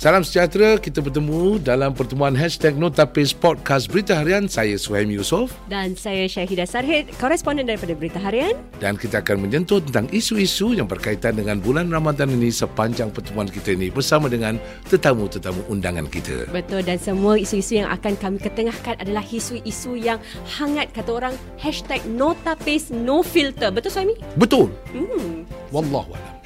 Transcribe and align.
Salam 0.00 0.24
sejahtera, 0.24 0.80
kita 0.80 1.04
bertemu 1.04 1.60
dalam 1.60 1.92
pertemuan 1.92 2.32
Hashtag 2.32 2.72
Notapis 2.72 3.36
Podcast 3.36 3.84
Berita 3.84 4.16
Harian. 4.16 4.48
Saya 4.48 4.80
Suhaim 4.80 5.12
Yusof. 5.12 5.52
Dan 5.68 5.92
saya 5.92 6.24
Syahidah 6.24 6.64
Sarhid, 6.64 7.12
koresponden 7.20 7.68
daripada 7.68 7.92
Berita 7.92 8.16
Harian. 8.16 8.56
Dan 8.80 8.96
kita 8.96 9.20
akan 9.20 9.44
menyentuh 9.44 9.76
tentang 9.84 10.08
isu-isu 10.08 10.72
yang 10.72 10.88
berkaitan 10.88 11.36
dengan 11.36 11.60
bulan 11.60 11.92
Ramadan 11.92 12.32
ini 12.32 12.48
sepanjang 12.48 13.12
pertemuan 13.12 13.44
kita 13.44 13.76
ini 13.76 13.92
bersama 13.92 14.32
dengan 14.32 14.56
tetamu-tetamu 14.88 15.68
undangan 15.68 16.08
kita. 16.08 16.48
Betul, 16.48 16.80
dan 16.80 16.96
semua 16.96 17.36
isu-isu 17.36 17.84
yang 17.84 17.92
akan 17.92 18.16
kami 18.16 18.40
ketengahkan 18.40 18.96
adalah 19.04 19.20
isu-isu 19.28 20.00
yang 20.00 20.16
hangat, 20.48 20.96
kata 20.96 21.12
orang, 21.12 21.36
Hashtag 21.60 22.00
Notapis 22.08 22.88
No 22.88 23.20
Filter. 23.20 23.68
Betul, 23.68 23.92
Suhaimi? 23.92 24.16
Betul. 24.40 24.72
Hmm. 24.96 25.44
Wallahualam. 25.68 26.40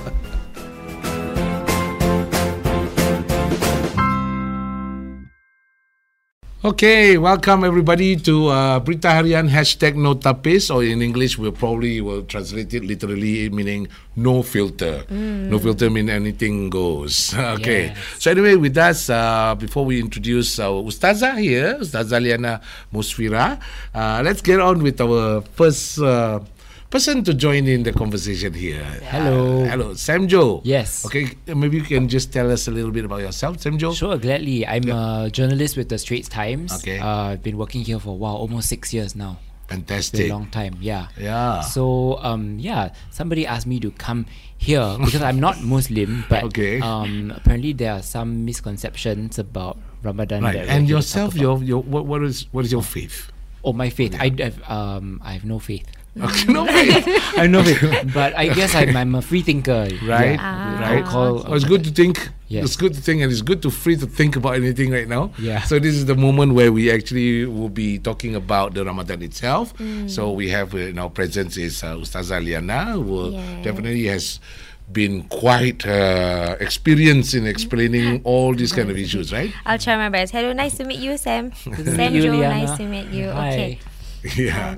Okay, 6.61 7.17
welcome 7.17 7.63
everybody 7.65 8.13
to 8.21 8.53
uh, 8.53 8.77
Berita 8.77 9.09
Harian 9.09 9.49
hashtag 9.49 9.97
Notapis 9.97 10.69
or 10.69 10.85
in 10.85 11.01
English 11.01 11.33
we'll 11.35 11.49
probably 11.51 12.01
will 12.01 12.21
translate 12.21 12.71
it 12.75 12.85
literally 12.85 13.49
meaning 13.49 13.87
no 14.15 14.43
filter. 14.43 15.01
No 15.09 15.57
filter 15.57 15.89
mean 15.89 16.07
anything 16.07 16.69
goes. 16.69 17.33
okay. 17.57 17.95
So 18.19 18.29
anyway, 18.29 18.57
with 18.61 18.77
us, 18.77 19.09
uh, 19.09 19.55
before 19.57 19.85
we 19.85 19.99
introduce 19.99 20.59
our 20.59 20.85
Ustazah 20.85 21.41
here, 21.41 21.81
Ustazah 21.81 22.21
Liana 22.21 22.61
Musfira, 22.93 23.57
uh, 23.95 24.21
let's 24.23 24.45
get 24.45 24.61
on 24.61 24.83
with 24.83 25.01
our 25.01 25.41
first 25.57 25.97
uh, 25.97 26.41
person 26.91 27.23
to 27.23 27.33
join 27.33 27.65
in 27.67 27.83
the 27.83 27.93
conversation 27.93 28.53
here. 28.53 28.83
Hello. 29.07 29.63
Uh, 29.63 29.65
hello, 29.65 29.93
Sam 29.95 30.27
Joe. 30.27 30.59
Yes. 30.63 31.05
Okay, 31.05 31.31
maybe 31.47 31.77
you 31.77 31.83
can 31.83 32.09
just 32.11 32.33
tell 32.33 32.51
us 32.51 32.67
a 32.67 32.71
little 32.71 32.91
bit 32.91 33.05
about 33.05 33.21
yourself, 33.21 33.59
Sam 33.61 33.77
Joe. 33.79 33.93
Sure, 33.93 34.17
gladly. 34.17 34.67
I'm 34.67 34.89
a 34.91 35.29
journalist 35.31 35.77
with 35.77 35.87
the 35.87 35.97
Straits 35.97 36.27
Times. 36.27 36.73
Okay. 36.83 36.99
Uh, 36.99 37.31
I've 37.39 37.43
been 37.43 37.57
working 37.57 37.81
here 37.81 37.97
for 37.97 38.17
wow, 38.17 38.35
almost 38.35 38.67
six 38.67 38.93
years 38.93 39.15
now. 39.15 39.39
Fantastic. 39.71 40.27
a 40.29 40.33
long 40.35 40.47
time. 40.51 40.75
Yeah. 40.83 41.07
Yeah. 41.17 41.61
So 41.61 42.19
um 42.19 42.59
yeah, 42.59 42.91
somebody 43.09 43.47
asked 43.47 43.63
me 43.65 43.79
to 43.79 43.91
come 43.95 44.25
here 44.57 44.83
because 44.99 45.21
I'm 45.23 45.39
not 45.39 45.63
Muslim, 45.63 46.25
but 46.27 46.43
Okay. 46.51 46.81
um 46.83 47.31
apparently 47.33 47.71
there 47.71 47.93
are 47.95 48.03
some 48.03 48.43
misconceptions 48.43 49.39
about 49.39 49.79
Ramadan. 50.03 50.43
Right. 50.43 50.67
And 50.67 50.89
yourself, 50.91 51.39
your 51.39 51.63
your 51.63 51.79
what 51.87 52.03
what 52.05 52.19
is 52.21 52.51
what 52.51 52.65
is 52.67 52.71
your 52.75 52.83
faith? 52.83 53.31
oh 53.63 53.71
my 53.71 53.87
faith. 53.89 54.11
I 54.19 54.27
have 54.43 54.59
um 54.67 55.21
I 55.23 55.39
have 55.39 55.45
no 55.47 55.55
faith. 55.59 55.87
Okay, 56.21 56.51
no 56.51 56.65
faith. 56.65 57.07
I 57.37 57.47
know 57.47 57.61
no 57.61 57.73
faith, 57.73 58.11
but 58.13 58.35
I 58.35 58.49
guess 58.49 58.75
I'm, 58.75 58.97
I'm 58.97 59.15
a 59.15 59.21
free 59.21 59.41
thinker. 59.41 59.87
Right. 60.03 60.35
Yeah. 60.35 60.81
Right. 60.81 61.05
Call- 61.05 61.45
Oh, 61.47 61.53
it's 61.53 61.63
good 61.63 61.85
to 61.85 61.89
think. 61.91 62.29
Yes. 62.49 62.65
It's 62.65 62.75
good 62.75 62.93
to 62.95 62.99
think, 63.01 63.21
and 63.21 63.31
it's 63.31 63.41
good 63.41 63.61
to 63.61 63.69
free 63.71 63.95
to 63.95 64.05
think 64.05 64.35
about 64.35 64.55
anything 64.55 64.91
right 64.91 65.07
now. 65.07 65.31
Yeah. 65.39 65.61
So 65.63 65.79
this 65.79 65.95
is 65.95 66.05
the 66.05 66.15
moment 66.15 66.53
where 66.53 66.69
we 66.73 66.91
actually 66.91 67.45
will 67.45 67.69
be 67.69 67.97
talking 67.97 68.35
about 68.35 68.73
the 68.73 68.83
Ramadan 68.83 69.21
itself. 69.21 69.73
So 70.07 70.31
we 70.31 70.49
have 70.49 70.73
uh, 70.73 70.79
in 70.91 70.99
our 70.99 71.09
presence 71.09 71.55
is 71.55 71.81
uh, 71.81 71.95
Ustazah 71.95 72.43
Liana, 72.43 72.91
who 72.99 73.31
Yes. 73.31 73.63
definitely 73.63 74.05
has 74.07 74.41
been 74.91 75.23
quite 75.31 75.87
uh, 75.87 76.57
experienced 76.59 77.33
in 77.35 77.47
explaining 77.47 78.19
all 78.25 78.53
these 78.53 78.73
kind 78.73 78.89
of 78.91 78.97
issues, 78.97 79.31
right? 79.31 79.53
I'll 79.65 79.79
try 79.79 79.95
my 79.95 80.09
best. 80.09 80.33
Hello, 80.33 80.51
nice 80.51 80.75
to 80.75 80.83
meet 80.83 80.99
you, 80.99 81.15
Sam. 81.15 81.53
Sam 81.55 82.11
meet 82.11 82.21
Joe, 82.23 82.35
nice 82.35 82.75
to 82.75 82.83
meet 82.85 83.07
you. 83.15 83.31
Hi. 83.31 83.49
Okay. 83.53 83.79
yeah. 84.35 84.75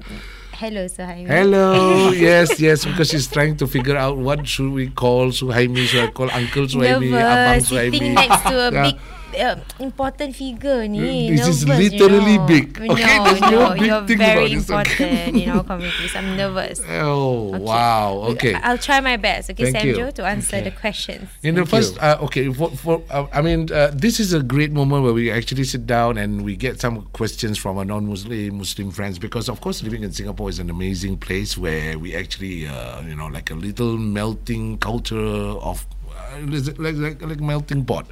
Hello, 0.54 0.86
Suhaimi. 0.86 1.28
Hello. 1.28 2.12
yes, 2.16 2.60
yes, 2.60 2.86
because 2.86 3.10
she's 3.10 3.28
trying 3.28 3.58
to 3.58 3.68
figure 3.68 3.98
out 3.98 4.18
what 4.18 4.48
should 4.48 4.72
we 4.72 4.90
call 4.90 5.30
Suhaimi. 5.30 5.86
Should 5.86 6.04
I 6.10 6.12
call 6.12 6.30
Uncle 6.32 6.66
Suhaimi, 6.68 7.10
Abang. 7.12 7.60
Suhaimi? 7.60 7.92
Sitting 7.92 8.14
next 8.14 8.44
to 8.48 8.60
a 8.68 8.72
Yeah. 8.72 8.84
big 8.92 8.96
uh, 9.36 9.56
important 9.80 10.36
figure 10.36 10.88
ni. 10.88 11.30
This 11.32 11.48
is 11.48 11.68
literally 11.68 12.34
you 12.34 12.38
know. 12.40 12.48
big. 12.48 12.80
No, 12.80 12.94
Okay, 12.94 13.18
there's 13.24 13.42
no 13.42 13.50
no, 13.52 13.74
big 13.74 13.82
you're 13.86 14.08
thing 14.08 14.18
very 14.18 14.54
about 14.56 14.86
this, 14.88 14.96
okay? 14.98 15.28
important 15.28 15.44
in 15.44 15.50
our 15.50 15.64
community. 15.64 16.10
I'm 16.16 16.38
nervous. 16.38 16.80
Oh, 16.90 17.54
Okay. 17.54 17.64
wow. 17.64 18.10
Okay. 18.34 18.54
I'll 18.56 18.78
try 18.78 19.00
my 19.02 19.18
best. 19.18 19.50
Okay, 19.52 19.72
Thank 19.72 19.78
Sam 19.78 19.88
you. 19.88 20.12
To 20.12 20.26
answer 20.26 20.58
Okay. 20.58 20.70
the 20.70 20.76
questions. 20.76 21.30
In 21.44 21.56
the 21.56 21.66
first, 21.66 21.98
uh, 22.02 22.18
okay, 22.22 22.52
for, 22.54 22.70
for 22.72 23.02
uh, 23.10 23.26
I 23.34 23.42
mean, 23.42 23.72
uh, 23.72 23.92
this 23.94 24.20
is 24.20 24.34
a 24.34 24.42
great 24.42 24.72
moment 24.72 25.04
where 25.04 25.14
we 25.14 25.32
actually 25.32 25.64
sit 25.64 25.86
down 25.86 26.18
and 26.18 26.44
we 26.44 26.56
get 26.56 26.80
some 26.80 27.04
questions 27.14 27.58
from 27.58 27.78
our 27.78 27.86
non-Muslim 27.86 28.58
Muslim 28.58 28.92
friends 28.92 29.18
because, 29.20 29.50
of 29.50 29.60
course, 29.62 29.82
living 29.84 30.04
in 30.04 30.12
Singapore 30.12 30.50
is 30.50 30.60
an 30.60 30.70
amazing 30.70 31.18
place 31.18 31.58
where 31.58 31.98
we 32.00 32.16
actually, 32.16 32.68
uh, 32.68 33.02
you 33.02 33.16
know, 33.16 33.28
like 33.28 33.50
a 33.52 33.56
little 33.56 33.98
melting 33.98 34.78
culture 34.78 35.18
of. 35.18 35.86
Uh, 36.34 36.74
like, 36.78 36.98
like 36.98 37.22
like 37.22 37.40
melting 37.40 37.86
pot, 37.86 38.08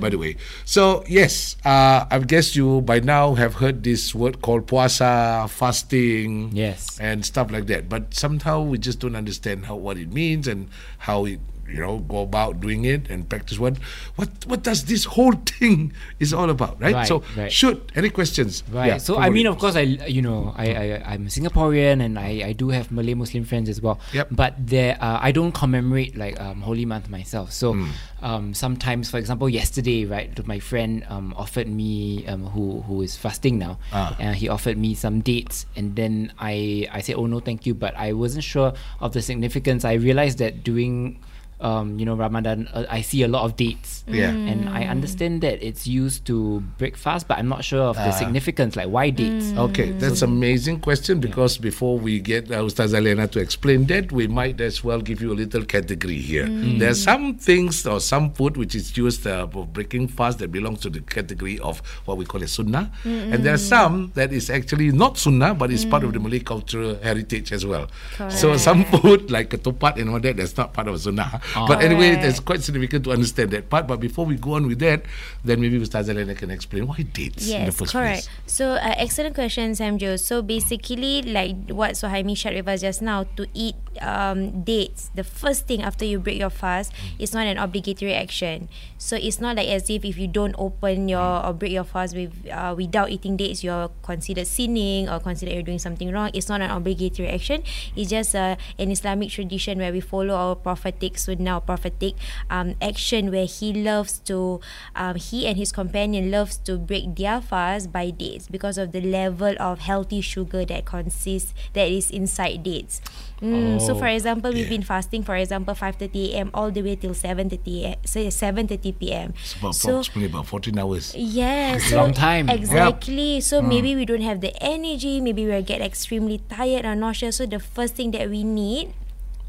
by 0.00 0.08
the 0.08 0.16
way. 0.16 0.36
So 0.64 1.04
yes, 1.06 1.56
uh, 1.64 2.06
I 2.10 2.18
guess 2.20 2.56
you 2.56 2.80
by 2.80 3.00
now 3.00 3.34
have 3.34 3.54
heard 3.60 3.84
this 3.84 4.14
word 4.14 4.40
called 4.40 4.66
puasa, 4.66 5.48
fasting, 5.50 6.50
Yes. 6.56 6.98
and 7.00 7.24
stuff 7.24 7.50
like 7.50 7.66
that. 7.66 7.88
But 7.88 8.14
somehow 8.14 8.62
we 8.62 8.78
just 8.78 9.00
don't 9.00 9.16
understand 9.16 9.66
how 9.66 9.76
what 9.76 9.96
it 9.98 10.12
means 10.12 10.48
and 10.48 10.68
how 10.98 11.24
it 11.26 11.40
you 11.68 11.80
know 11.80 11.98
go 11.98 12.22
about 12.22 12.60
doing 12.60 12.84
it 12.84 13.08
and 13.10 13.28
practice 13.28 13.58
what 13.58 13.76
what 14.16 14.28
what 14.46 14.62
does 14.62 14.84
this 14.86 15.04
whole 15.04 15.32
thing 15.46 15.92
is 16.18 16.32
all 16.32 16.50
about, 16.50 16.80
right? 16.80 16.94
Right, 16.94 17.06
so 17.06 17.22
right. 17.36 17.52
shoot 17.52 17.78
any 17.94 18.10
questions? 18.10 18.64
Right. 18.72 18.86
Yeah, 18.88 18.98
so 18.98 19.18
I 19.18 19.28
mean, 19.30 19.46
of 19.46 19.58
course, 19.58 19.76
I 19.76 19.82
you 20.08 20.22
know 20.22 20.54
I, 20.56 20.66
I 20.74 20.84
I'm 21.14 21.26
Singaporean 21.28 22.02
and 22.04 22.18
I, 22.18 22.42
I 22.46 22.52
do 22.52 22.70
have 22.70 22.90
Malay 22.90 23.14
Muslim 23.14 23.44
friends 23.44 23.68
as 23.68 23.80
well. 23.80 24.00
Yep. 24.12 24.28
But 24.32 24.54
there 24.58 24.96
uh, 25.00 25.18
I 25.20 25.32
don't 25.32 25.52
commemorate 25.52 26.16
like 26.16 26.40
um, 26.40 26.62
Holy 26.62 26.84
Month 26.84 27.08
myself. 27.08 27.52
So 27.52 27.68
Hmm. 27.74 27.90
um, 28.22 28.54
sometimes, 28.54 29.10
for 29.10 29.18
example, 29.18 29.48
yesterday, 29.48 30.04
right, 30.04 30.32
my 30.46 30.58
friend 30.58 31.04
um, 31.08 31.34
offered 31.36 31.68
me 31.68 32.26
um, 32.26 32.46
who 32.56 32.80
who 32.88 33.02
is 33.02 33.14
fasting 33.16 33.58
now, 33.58 33.78
Ah. 33.92 34.16
and 34.18 34.34
he 34.36 34.48
offered 34.48 34.78
me 34.78 34.94
some 34.94 35.20
dates, 35.20 35.66
and 35.76 35.94
then 35.96 36.32
I 36.40 36.88
I 36.90 37.00
said, 37.04 37.16
oh 37.20 37.26
no, 37.26 37.40
thank 37.40 37.66
you, 37.66 37.74
but 37.74 37.94
I 37.94 38.12
wasn't 38.16 38.44
sure 38.44 38.72
of 39.00 39.12
the 39.12 39.20
significance. 39.22 39.84
I 39.84 39.94
realized 40.00 40.38
that 40.38 40.64
during 40.64 41.20
um, 41.60 41.98
you 41.98 42.06
know 42.06 42.14
Ramadan, 42.14 42.68
uh, 42.72 42.86
I 42.88 43.02
see 43.02 43.22
a 43.22 43.28
lot 43.28 43.44
of 43.44 43.56
dates. 43.56 44.04
Yeah. 44.06 44.30
And 44.30 44.68
I 44.68 44.84
understand 44.84 45.42
that 45.42 45.62
it's 45.62 45.86
used 45.86 46.24
to 46.26 46.60
break 46.78 46.96
fast, 46.96 47.28
but 47.28 47.38
I'm 47.38 47.48
not 47.48 47.64
sure 47.64 47.82
of 47.82 47.96
the 47.96 48.12
significance. 48.12 48.76
Like 48.76 48.88
why 48.88 49.10
dates? 49.10 49.52
Okay, 49.52 49.92
that's 49.92 50.22
an 50.22 50.30
amazing 50.30 50.80
question 50.80 51.20
because 51.20 51.58
before 51.58 51.98
we 51.98 52.20
get 52.20 52.50
uh, 52.50 52.62
Ustazah 52.62 53.02
Liana 53.02 53.28
to 53.28 53.40
explain 53.40 53.86
that, 53.86 54.12
we 54.12 54.26
might 54.26 54.60
as 54.60 54.82
well 54.84 55.00
give 55.00 55.20
you 55.20 55.32
a 55.32 55.38
little 55.38 55.64
category 55.64 56.18
here. 56.18 56.46
There 56.46 56.90
are 56.90 56.94
some 56.94 57.36
things 57.36 57.86
or 57.86 58.00
some 58.00 58.32
food 58.32 58.56
which 58.56 58.74
is 58.74 58.96
used 58.96 59.26
uh, 59.26 59.46
for 59.46 59.66
breaking 59.66 60.08
fast 60.08 60.38
that 60.38 60.52
belongs 60.52 60.80
to 60.80 60.90
the 60.90 61.00
category 61.00 61.58
of 61.58 61.80
what 62.04 62.16
we 62.16 62.24
call 62.24 62.42
a 62.42 62.48
sunnah, 62.48 62.90
and 63.04 63.44
there 63.44 63.54
are 63.54 63.58
some 63.58 64.12
that 64.14 64.32
is 64.32 64.48
actually 64.50 64.92
not 64.92 65.18
sunnah 65.18 65.54
but 65.54 65.70
is 65.70 65.84
part 65.84 66.04
of 66.04 66.12
the 66.12 66.20
Malay 66.20 66.40
cultural 66.40 66.96
heritage 67.02 67.52
as 67.52 67.66
well. 67.66 67.88
So 68.30 68.56
some 68.56 68.84
food 68.84 69.30
like 69.30 69.50
ketupat 69.50 70.00
and 70.00 70.10
all 70.10 70.20
that 70.20 70.36
that's 70.36 70.56
not 70.56 70.72
part 70.72 70.88
of 70.88 71.00
sunnah. 71.00 71.40
But 71.54 71.82
anyway, 71.82 72.10
Correct. 72.10 72.22
that's 72.22 72.40
quite 72.40 72.62
significant 72.62 73.04
to 73.04 73.12
understand 73.12 73.50
that 73.52 73.70
part. 73.70 73.86
But 73.86 74.00
before 74.00 74.26
we 74.26 74.36
go 74.36 74.54
on 74.54 74.66
with 74.66 74.78
that, 74.80 75.02
then 75.44 75.60
maybe 75.60 75.78
Mr. 75.78 76.00
Elena 76.08 76.34
can 76.34 76.50
explain 76.50 76.86
why 76.86 77.02
dates 77.02 77.48
in 77.48 77.60
the 77.60 77.72
Yes, 77.72 77.76
first 77.76 77.92
correct. 77.92 78.26
place. 78.26 78.50
So, 78.50 78.72
uh, 78.74 78.94
excellent 78.96 79.34
question, 79.34 79.74
Sam 79.74 79.98
Joe. 79.98 80.16
So, 80.16 80.42
basically, 80.42 81.22
like 81.22 81.70
what 81.70 81.92
Suhaimi 81.92 82.36
shared 82.36 82.56
with 82.56 82.68
us 82.68 82.80
just 82.82 83.02
now, 83.02 83.24
to 83.36 83.46
eat 83.54 83.76
um, 84.00 84.62
dates, 84.64 85.10
the 85.14 85.24
first 85.24 85.66
thing 85.66 85.82
after 85.82 86.04
you 86.04 86.18
break 86.18 86.38
your 86.38 86.50
fast 86.50 86.92
is 87.18 87.32
not 87.32 87.46
an 87.46 87.58
obligatory 87.58 88.14
action. 88.14 88.68
So, 88.98 89.16
it's 89.16 89.40
not 89.40 89.56
like 89.56 89.68
as 89.68 89.88
if 89.90 90.04
if 90.04 90.18
you 90.18 90.26
don't 90.28 90.54
open 90.58 91.08
your 91.08 91.44
or 91.44 91.52
break 91.52 91.72
your 91.72 91.84
fast 91.84 92.14
with 92.16 92.32
uh, 92.50 92.74
without 92.76 93.10
eating 93.10 93.36
dates, 93.36 93.62
you're 93.62 93.90
considered 94.02 94.46
sinning 94.46 95.08
or 95.08 95.20
considered 95.20 95.54
you're 95.54 95.62
doing 95.66 95.78
something 95.78 96.10
wrong. 96.10 96.30
It's 96.34 96.48
not 96.48 96.60
an 96.60 96.70
obligatory 96.70 97.28
action. 97.28 97.62
It's 97.96 98.10
just 98.10 98.34
uh, 98.34 98.56
an 98.78 98.90
Islamic 98.90 99.30
tradition 99.30 99.78
where 99.78 99.92
we 99.92 100.00
follow 100.00 100.34
our 100.34 100.54
prophetic 100.56 101.18
sunnah, 101.18 101.37
prophetic 101.60 102.14
um, 102.50 102.74
action 102.82 103.30
where 103.30 103.46
he 103.46 103.72
loves 103.72 104.18
to, 104.26 104.60
um, 104.96 105.14
he 105.16 105.46
and 105.46 105.56
his 105.56 105.70
companion 105.72 106.30
loves 106.30 106.56
to 106.58 106.76
break 106.78 107.14
their 107.16 107.40
fast 107.40 107.92
by 107.92 108.10
dates 108.10 108.48
because 108.48 108.78
of 108.78 108.92
the 108.92 109.00
level 109.00 109.54
of 109.60 109.80
healthy 109.80 110.20
sugar 110.20 110.64
that 110.64 110.84
consists 110.84 111.54
that 111.74 111.88
is 111.88 112.10
inside 112.10 112.62
dates. 112.62 113.00
Mm, 113.40 113.80
so 113.80 113.94
Oh, 113.94 113.98
for 113.98 114.06
example, 114.08 114.50
we've 114.52 114.68
been 114.68 114.82
fasting 114.82 115.22
for 115.22 115.36
example 115.36 115.74
5:30 115.74 116.34
a.m. 116.34 116.50
all 116.52 116.70
the 116.70 116.82
way 116.82 116.96
till 116.96 117.14
7:30 117.14 117.84
a- 117.86 117.98
say 118.06 118.26
7:30 118.30 118.92
p.m. 118.98 119.32
It's 119.38 119.54
about 119.54 119.74
So 119.74 119.90
approximately 120.02 120.26
about 120.26 120.46
14 120.46 120.78
hours. 120.78 121.14
Yeah, 121.14 121.78
so 121.78 121.96
long 122.02 122.12
time. 122.12 122.48
Yep. 122.48 122.58
Exactly. 122.58 123.40
So 123.40 123.62
maybe 123.62 123.94
we 123.94 124.04
don't 124.04 124.22
have 124.26 124.40
the 124.40 124.50
energy. 124.62 125.20
Maybe 125.20 125.46
we 125.46 125.54
get 125.62 125.80
extremely 125.80 126.42
tired 126.50 126.84
or 126.84 126.94
nauseous. 126.94 127.36
So 127.36 127.46
the 127.46 127.60
first 127.60 127.94
thing 127.94 128.10
that 128.12 128.28
we 128.28 128.42
need 128.42 128.92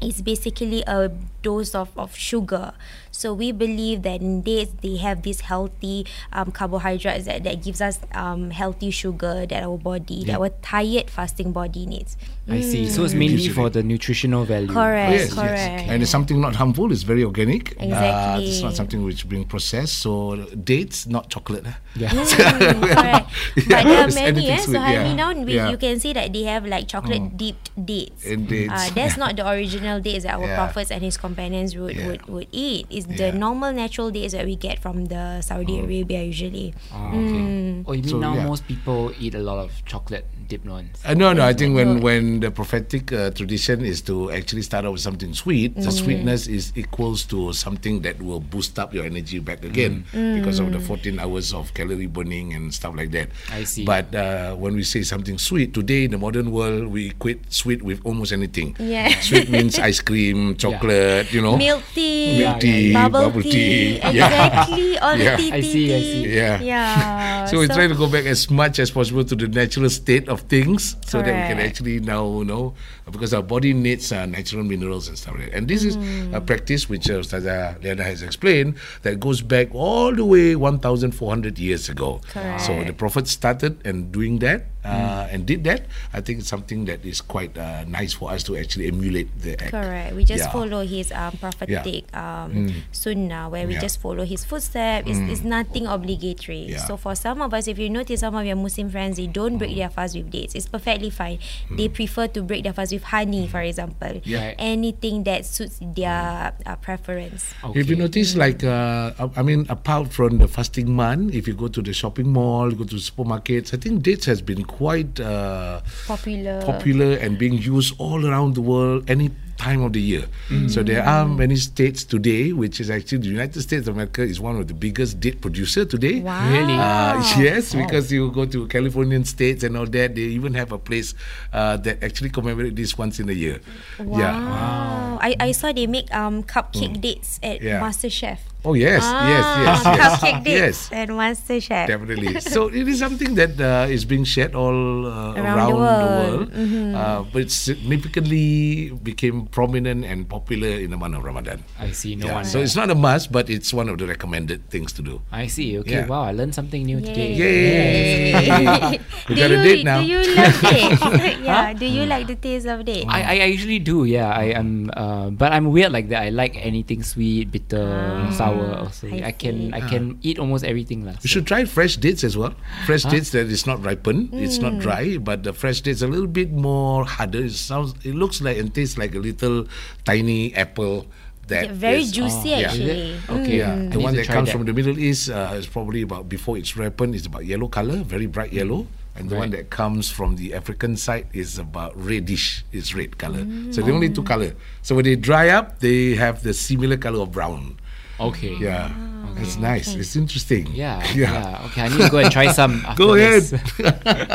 is 0.00 0.22
basically 0.22 0.82
a 0.86 1.10
dose 1.42 1.74
of, 1.74 1.96
of 1.98 2.14
sugar. 2.16 2.72
So 3.12 3.34
we 3.34 3.52
believe 3.52 4.02
that 4.02 4.20
in 4.22 4.42
dates 4.42 4.72
they 4.82 4.96
have 4.98 5.22
this 5.22 5.40
healthy 5.42 6.06
um, 6.32 6.52
carbohydrates 6.52 7.24
that, 7.26 7.42
that 7.44 7.62
gives 7.62 7.80
us 7.80 7.98
um, 8.14 8.50
healthy 8.50 8.90
sugar 8.90 9.46
that 9.46 9.62
our 9.62 9.76
body, 9.76 10.24
that 10.24 10.38
our 10.38 10.50
tired 10.62 11.10
fasting 11.10 11.52
body 11.52 11.86
needs. 11.86 12.16
I 12.48 12.60
see. 12.62 12.88
So 12.88 13.04
it's 13.04 13.14
Mm. 13.14 13.18
mainly 13.18 13.48
for 13.48 13.68
the- 13.68 13.80
the 13.80 13.86
nutritional 13.86 14.44
value. 14.44 14.68
Correct, 14.68 15.12
yes, 15.12 15.32
correct. 15.34 15.56
yes. 15.56 15.88
And 15.88 16.02
it's 16.02 16.10
something 16.10 16.40
not 16.40 16.54
harmful. 16.56 16.90
It's 16.92 17.02
very 17.02 17.24
organic. 17.24 17.72
Uh, 17.80 17.84
Exactly. 17.84 18.48
it's 18.50 18.60
not 18.62 18.74
something 18.74 19.02
which 19.04 19.28
being 19.28 19.44
processed. 19.44 19.98
So 19.98 20.36
dates, 20.64 21.06
not 21.06 21.30
chocolate. 21.30 21.64
eh? 21.66 21.72
Yeah. 21.96 22.10
Mm, 22.10 22.82
correct. 22.82 23.30
Yeah, 23.56 23.62
But 23.70 23.84
there 23.84 24.00
are 24.02 24.06
it's 24.06 24.14
many, 24.14 24.28
anything? 24.50 24.58
So 24.58 24.64
sweet, 24.72 24.78
I 24.80 24.92
yeah. 24.92 25.04
mean, 25.04 25.16
now 25.16 25.32
we, 25.32 25.54
Yeah. 25.54 25.66
Mm. 25.68 25.70
you 25.72 25.78
can 25.78 26.00
see 26.00 26.12
that 26.12 26.32
they 26.32 26.42
have 26.44 26.66
like 26.66 26.88
chocolate 26.88 27.36
dipped 27.36 27.70
dates. 27.74 28.26
And 28.26 28.48
dates. 28.48 28.72
Uh, 28.72 28.90
that's 28.94 29.16
not 29.16 29.36
the 29.36 29.48
original 29.48 30.00
dates 30.00 30.24
that 30.24 30.34
our 30.34 30.46
Yeah. 30.50 30.56
prophets 30.56 30.90
and 30.90 31.02
his 31.02 31.16
companions 31.16 31.76
would, 31.76 31.96
Yeah. 31.96 32.06
would, 32.08 32.26
would 32.26 32.48
eat. 32.52 32.86
It's 32.90 32.99
the 33.06 33.28
Yeah. 33.30 33.38
normal 33.38 33.72
natural 33.72 34.10
dates 34.10 34.32
that 34.34 34.44
we 34.46 34.56
get 34.56 34.78
from 34.78 35.06
the 35.06 35.40
Saudi 35.40 35.78
Arabia 35.80 36.22
usually. 36.22 36.74
Ah, 36.92 37.08
okay. 37.08 37.82
Oh, 37.86 37.92
you 37.92 38.02
mean 38.02 38.08
So, 38.08 38.18
now 38.18 38.34
yeah. 38.34 38.46
most 38.46 38.66
people 38.66 39.12
eat 39.18 39.34
a 39.34 39.40
lot 39.42 39.58
of 39.58 39.70
chocolate 39.84 40.26
dipped 40.50 40.66
ones? 40.66 40.98
Uh, 41.06 41.14
no, 41.14 41.32
no. 41.32 41.46
I 41.46 41.54
think 41.54 41.74
when, 41.78 41.96
No. 41.96 42.02
when 42.02 42.40
the 42.42 42.50
prophetic 42.50 43.12
uh, 43.14 43.30
tradition 43.30 43.84
is 43.86 44.02
to 44.10 44.30
actually 44.34 44.62
start 44.66 44.84
out 44.84 44.92
with 44.92 45.00
something 45.00 45.32
sweet, 45.32 45.76
the 45.78 45.90
sweetness 45.94 46.48
is 46.50 46.72
equals 46.74 47.24
to 47.30 47.52
something 47.54 48.02
that 48.02 48.20
will 48.20 48.40
boost 48.42 48.78
up 48.78 48.92
your 48.92 49.06
energy 49.06 49.38
back 49.38 49.64
again 49.64 50.04
because 50.12 50.58
of 50.58 50.72
the 50.74 50.80
14 50.80 51.18
hours 51.22 51.54
of 51.54 51.72
calorie 51.72 52.10
burning 52.10 52.52
and 52.52 52.74
stuff 52.74 52.94
like 52.98 53.12
that. 53.12 53.30
I 53.54 53.62
see. 53.64 53.84
But 53.86 54.10
uh, 54.14 54.56
when 54.58 54.74
we 54.74 54.82
say 54.82 55.02
something 55.06 55.38
sweet 55.38 55.72
today 55.72 56.04
in 56.04 56.10
the 56.10 56.18
modern 56.18 56.50
world, 56.50 56.88
we 56.90 57.14
equate 57.14 57.46
sweet 57.52 57.82
with 57.82 58.00
almost 58.04 58.32
anything. 58.32 58.74
Yeah. 58.78 59.08
Sweet 59.20 59.48
means 59.50 59.78
ice 59.78 60.00
cream, 60.00 60.56
chocolate. 60.56 61.32
You 61.32 61.42
know. 61.42 61.56
Milk 61.56 61.84
tea, 61.94 62.38
Milk 62.42 62.58
tea, 62.60 62.92
bubble, 62.92 63.20
bubble 63.30 63.42
tea, 63.42 63.50
tea. 63.50 64.00
Yeah. 64.02 64.26
exactly. 64.26 64.98
All 65.04 65.14
Yeah. 65.16 65.36
the 65.36 65.42
tea, 65.42 65.52
I 65.52 65.60
see, 65.60 65.94
I 65.94 66.00
see. 66.00 66.34
Yeah. 66.34 66.60
Yeah. 66.60 67.46
So 67.50 67.58
we 67.58 67.66
try 67.68 67.86
to 67.86 67.94
go 67.94 68.06
back 68.10 68.26
as 68.26 68.50
much 68.50 68.78
as 68.78 68.90
possible 68.90 69.24
to 69.24 69.34
the 69.34 69.48
natural 69.48 69.88
state 69.90 70.28
of 70.28 70.39
things, 70.48 70.96
so 71.06 71.18
that 71.22 71.26
we 71.26 71.54
can 71.54 71.58
actually 71.60 72.00
now 72.00 72.26
you 72.38 72.44
know 72.44 72.74
because 73.10 73.34
our 73.34 73.42
body 73.42 73.72
needs 73.72 74.12
uh, 74.12 74.24
natural 74.26 74.62
minerals 74.64 75.08
and 75.08 75.18
stuff 75.18 75.34
like 75.34 75.50
that. 75.50 75.56
And 75.56 75.68
this 75.68 75.84
is 75.84 75.96
Hmm. 75.96 76.34
a 76.34 76.40
practice 76.40 76.88
which 76.88 77.10
uh, 77.10 77.14
Ustazah 77.20 77.82
Liana 77.82 78.04
has 78.04 78.22
explained 78.22 78.74
that 79.02 79.18
goes 79.20 79.42
back 79.42 79.68
all 79.74 80.14
the 80.14 80.24
way 80.24 80.54
1,400 80.56 81.58
years 81.58 81.88
ago. 81.88 82.20
Correct. 82.30 82.60
So 82.62 82.84
the 82.84 82.92
Prophet 82.92 83.26
started 83.28 83.80
and 83.84 84.12
doing 84.12 84.38
that 84.40 84.66
uh, 84.84 85.28
and 85.30 85.46
did 85.46 85.64
that. 85.64 85.86
I 86.12 86.20
think 86.20 86.40
it's 86.40 86.48
something 86.48 86.84
that 86.86 87.04
is 87.04 87.20
quite 87.20 87.56
uh, 87.58 87.84
nice 87.84 88.12
for 88.14 88.30
us 88.30 88.42
to 88.44 88.56
actually 88.56 88.88
emulate 88.88 89.28
the 89.40 89.52
act. 89.60 89.70
Correct. 89.70 90.14
We 90.14 90.24
just 90.24 90.44
Yeah. 90.44 90.52
follow 90.52 90.84
his 90.86 91.12
um, 91.12 91.32
prophetic 91.38 92.04
um, 92.16 92.72
sunnah, 92.92 93.48
where 93.48 93.66
we 93.66 93.74
Yeah. 93.74 93.80
just 93.80 94.00
follow 94.00 94.24
his 94.24 94.44
footsteps. 94.44 95.08
It's, 95.08 95.18
it's 95.18 95.44
nothing 95.44 95.86
obligatory. 95.86 96.66
Yeah. 96.72 96.84
So 96.86 96.96
for 96.96 97.14
some 97.14 97.42
of 97.42 97.52
us, 97.54 97.68
if 97.68 97.78
you 97.78 97.90
notice 97.90 98.20
some 98.20 98.34
of 98.34 98.44
your 98.46 98.56
Muslim 98.56 98.90
friends, 98.90 99.16
they 99.16 99.26
don't 99.26 99.58
break 99.58 99.76
their 99.76 99.90
fast 99.90 100.16
with 100.16 100.30
dates. 100.30 100.54
It's 100.54 100.68
perfectly 100.68 101.10
fine. 101.10 101.38
They 101.70 101.88
prefer 101.88 102.26
to 102.28 102.42
break 102.42 102.64
their 102.64 102.72
fast 102.72 102.92
with 102.92 103.02
honey, 103.04 103.46
for 103.48 103.60
example. 103.60 104.20
Yeah. 104.24 104.54
Anything 104.58 105.24
that 105.24 105.44
suits 105.46 105.78
their 105.82 106.52
uh, 106.66 106.76
preference. 106.76 107.52
If 107.74 107.88
you 107.88 107.96
notice, 107.96 108.36
like, 108.36 108.64
uh, 108.64 109.12
I 109.18 109.40
I 109.40 109.42
mean, 109.42 109.64
apart 109.68 110.12
from 110.12 110.38
the 110.38 110.48
fasting 110.48 110.90
month, 110.92 111.34
if 111.34 111.48
you 111.48 111.54
go 111.54 111.68
to 111.68 111.80
the 111.82 111.92
shopping 111.92 112.28
mall, 112.28 112.70
go 112.70 112.84
to 112.84 112.96
supermarkets, 112.96 113.72
I 113.72 113.78
think 113.78 114.02
dates 114.02 114.26
has 114.26 114.42
been 114.42 114.64
quite 114.70 115.18
uh, 115.20 115.80
Popular. 116.06 116.62
popular 116.62 117.16
and 117.18 117.38
being 117.38 117.54
used 117.58 117.94
all 117.98 118.24
around 118.26 118.54
the 118.54 118.62
world 118.62 119.10
any 119.10 119.30
time 119.60 119.82
of 119.84 119.92
the 119.92 120.00
year. 120.00 120.24
So 120.72 120.80
there 120.82 121.04
are 121.04 121.28
many 121.28 121.56
states 121.60 122.00
today, 122.02 122.48
which 122.56 122.80
is 122.80 122.88
actually 122.88 123.18
the 123.18 123.28
United 123.28 123.60
States 123.60 123.84
of 123.88 123.94
America 123.94 124.22
is 124.24 124.40
one 124.40 124.56
of 124.56 124.64
the 124.68 124.72
biggest 124.72 125.20
date 125.20 125.42
producer 125.44 125.84
today. 125.84 126.20
Wow. 126.24 126.48
Really? 126.48 126.78
Uh, 126.80 127.20
yes, 127.36 127.74
because 127.76 128.08
you 128.10 128.30
go 128.32 128.46
to 128.48 128.64
Californian 128.72 129.28
states 129.28 129.60
and 129.62 129.76
all 129.76 129.84
that, 129.84 130.14
they 130.16 130.32
even 130.32 130.54
have 130.56 130.72
a 130.72 130.78
place 130.80 131.12
uh, 131.52 131.76
that 131.84 132.00
actually 132.02 132.30
commemorate 132.32 132.72
this 132.74 132.96
once 132.96 133.20
in 133.20 133.28
a 133.28 133.36
year. 133.36 133.60
Wow. 134.00 134.18
Yeah. 134.18 135.18
I, 135.28 135.36
I 135.38 135.52
saw 135.52 135.72
they 135.76 135.86
make 135.86 136.08
um 136.16 136.40
cupcake 136.42 136.96
dates 137.04 137.36
at 137.44 137.60
Yeah. 137.60 137.84
MasterChef. 137.84 138.40
Oh 138.62 138.74
yes, 138.76 139.00
yes, 139.00 139.08
Ah, 139.08 139.24
yes, 139.24 139.46
yes. 139.80 140.00
Cupcake 140.20 140.40
dates 140.44 140.80
yes. 140.92 140.92
at 140.92 141.08
MasterChef. 141.08 141.86
Definitely. 141.88 142.40
so 142.52 142.68
it 142.68 142.84
is 142.84 143.00
something 143.00 143.32
that 143.40 143.56
uh, 143.56 143.88
is 143.88 144.04
being 144.04 144.24
shared 144.28 144.52
all 144.54 145.08
uh, 145.08 145.32
Around 145.32 145.40
around, 145.40 145.72
the 145.72 145.72
the 145.72 145.80
world. 145.80 146.48
world, 146.52 146.94
uh, 146.94 147.20
but 147.32 147.48
it 147.48 147.50
significantly 147.50 148.90
became 149.02 149.46
prominent 149.48 150.04
and 150.04 150.28
popular 150.28 150.68
in 150.76 150.90
the 150.92 150.98
month 151.00 151.16
of 151.16 151.24
Ramadan. 151.24 151.64
I 151.80 151.92
see. 151.96 152.16
No 152.20 152.26
Yeah, 152.28 152.34
wonder. 152.44 152.52
So 152.52 152.60
it's 152.60 152.76
not 152.76 152.90
a 152.90 152.94
must, 152.94 153.32
but 153.32 153.48
it's 153.48 153.72
one 153.72 153.88
of 153.88 153.96
the 153.96 154.04
recommended 154.06 154.68
things 154.68 154.92
to 154.98 155.02
do. 155.02 155.22
I 155.32 155.46
see. 155.48 155.78
Okay. 155.80 156.04
Yeah. 156.04 156.12
Wow. 156.12 156.28
I 156.28 156.32
learned 156.36 156.52
something 156.54 156.84
new 156.84 157.00
today. 157.00 157.32
Yay! 157.32 159.00
we 159.28 159.34
do 159.34 159.40
got 159.40 159.50
you, 159.50 159.56
a 159.56 159.62
date 159.64 159.84
now. 159.88 160.00
Do 160.00 160.06
you 160.06 160.20
like 160.36 160.60
dates? 160.60 161.02
yeah. 161.40 161.72
Do 161.72 161.86
you 161.86 162.04
like 162.04 162.26
the 162.26 162.36
taste 162.36 162.66
of 162.68 162.84
dates? 162.84 163.06
I, 163.08 163.40
I 163.40 163.44
usually 163.48 163.78
do, 163.80 164.04
yeah. 164.04 164.28
I 164.30 164.52
am, 164.52 164.90
uh, 164.92 165.30
but 165.30 165.52
I'm 165.52 165.70
weird 165.72 165.92
like 165.92 166.08
that. 166.12 166.22
I 166.22 166.28
like 166.28 166.56
anything 166.60 167.02
sweet, 167.02 167.50
bitter, 167.50 167.88
Ah, 167.88 168.30
sour. 168.50 168.66
Mm, 168.74 168.82
also, 168.82 169.04
I 169.08 169.30
I, 169.30 169.32
can 169.32 169.70
I 169.74 169.80
see. 169.80 169.88
can 169.88 170.18
eat 170.22 170.38
almost 170.38 170.64
everything 170.66 171.04
lah. 171.06 171.14
You 171.22 171.30
so- 171.30 171.38
should 171.38 171.46
try 171.46 171.64
fresh 171.64 171.96
dates 171.96 172.24
as 172.26 172.36
well. 172.36 172.54
Fresh 172.86 173.04
dates 173.06 173.30
that 173.30 173.46
is 173.46 173.66
not 173.66 173.78
ripened, 173.84 174.34
it's 174.34 174.58
not 174.58 174.74
mm. 174.74 174.82
dry, 174.82 175.16
but 175.18 175.42
the 175.46 175.52
fresh 175.54 175.80
dates 175.80 176.02
a 176.02 176.10
little 176.10 176.26
bit 176.30 176.50
more 176.52 177.04
harder. 177.06 177.46
It 177.46 177.54
sounds, 177.54 177.94
it 178.04 178.14
looks 178.18 178.40
like 178.42 178.58
and 178.58 178.74
tastes 178.74 178.98
like 178.98 179.14
a 179.14 179.22
little 179.22 179.66
tiny 180.04 180.54
apple. 180.54 181.06
That 181.50 181.66
Yeah, 181.66 181.72
very 181.74 182.02
is- 182.06 182.14
juicy 182.14 182.54
yeah. 182.54 182.70
actually. 182.70 183.18
Okay. 183.26 183.58
Yeah, 183.58 183.74
I 183.74 183.90
the 183.90 183.98
one 183.98 184.14
that 184.14 184.30
comes 184.30 184.46
that. 184.46 184.54
from 184.54 184.70
the 184.70 184.72
Middle 184.72 184.94
East 184.94 185.34
uh, 185.34 185.50
is 185.58 185.66
probably 185.66 186.02
about 186.06 186.28
before 186.30 186.54
it's 186.54 186.76
ripened 186.78 187.18
It's 187.18 187.26
about 187.26 187.42
yellow 187.42 187.66
color, 187.66 188.06
very 188.06 188.30
bright 188.30 188.54
yellow, 188.54 188.86
and 189.18 189.26
the 189.26 189.34
one 189.34 189.50
that 189.50 189.66
comes 189.66 190.06
from 190.14 190.38
the 190.38 190.54
African 190.54 190.94
side 190.94 191.26
is 191.34 191.58
about 191.58 191.98
reddish, 191.98 192.62
it's 192.70 192.94
red 192.94 193.18
color. 193.18 193.42
So 193.74 193.82
they 193.82 193.90
only 193.90 194.14
two 194.14 194.22
color. 194.22 194.54
So 194.86 194.94
when 194.94 195.02
they 195.10 195.18
dry 195.18 195.50
up, 195.50 195.82
they 195.82 196.14
have 196.14 196.46
the 196.46 196.54
similar 196.54 196.94
color 196.96 197.26
of 197.26 197.34
brown. 197.34 197.82
Okay. 198.20 198.54
Yeah, 198.60 198.92
it's 199.40 199.56
nice. 199.56 199.94
It's 199.94 200.16
interesting. 200.16 200.66
Yeah, 200.74 201.00
yeah. 201.14 201.32
yeah. 201.32 201.64
Okay, 201.70 201.82
I 201.82 201.88
need 201.88 202.00
to 202.04 202.10
go 202.10 202.18
and 202.18 202.30
try 202.30 202.52
some. 202.52 202.84
Go 202.96 203.14
ahead. 203.14 203.42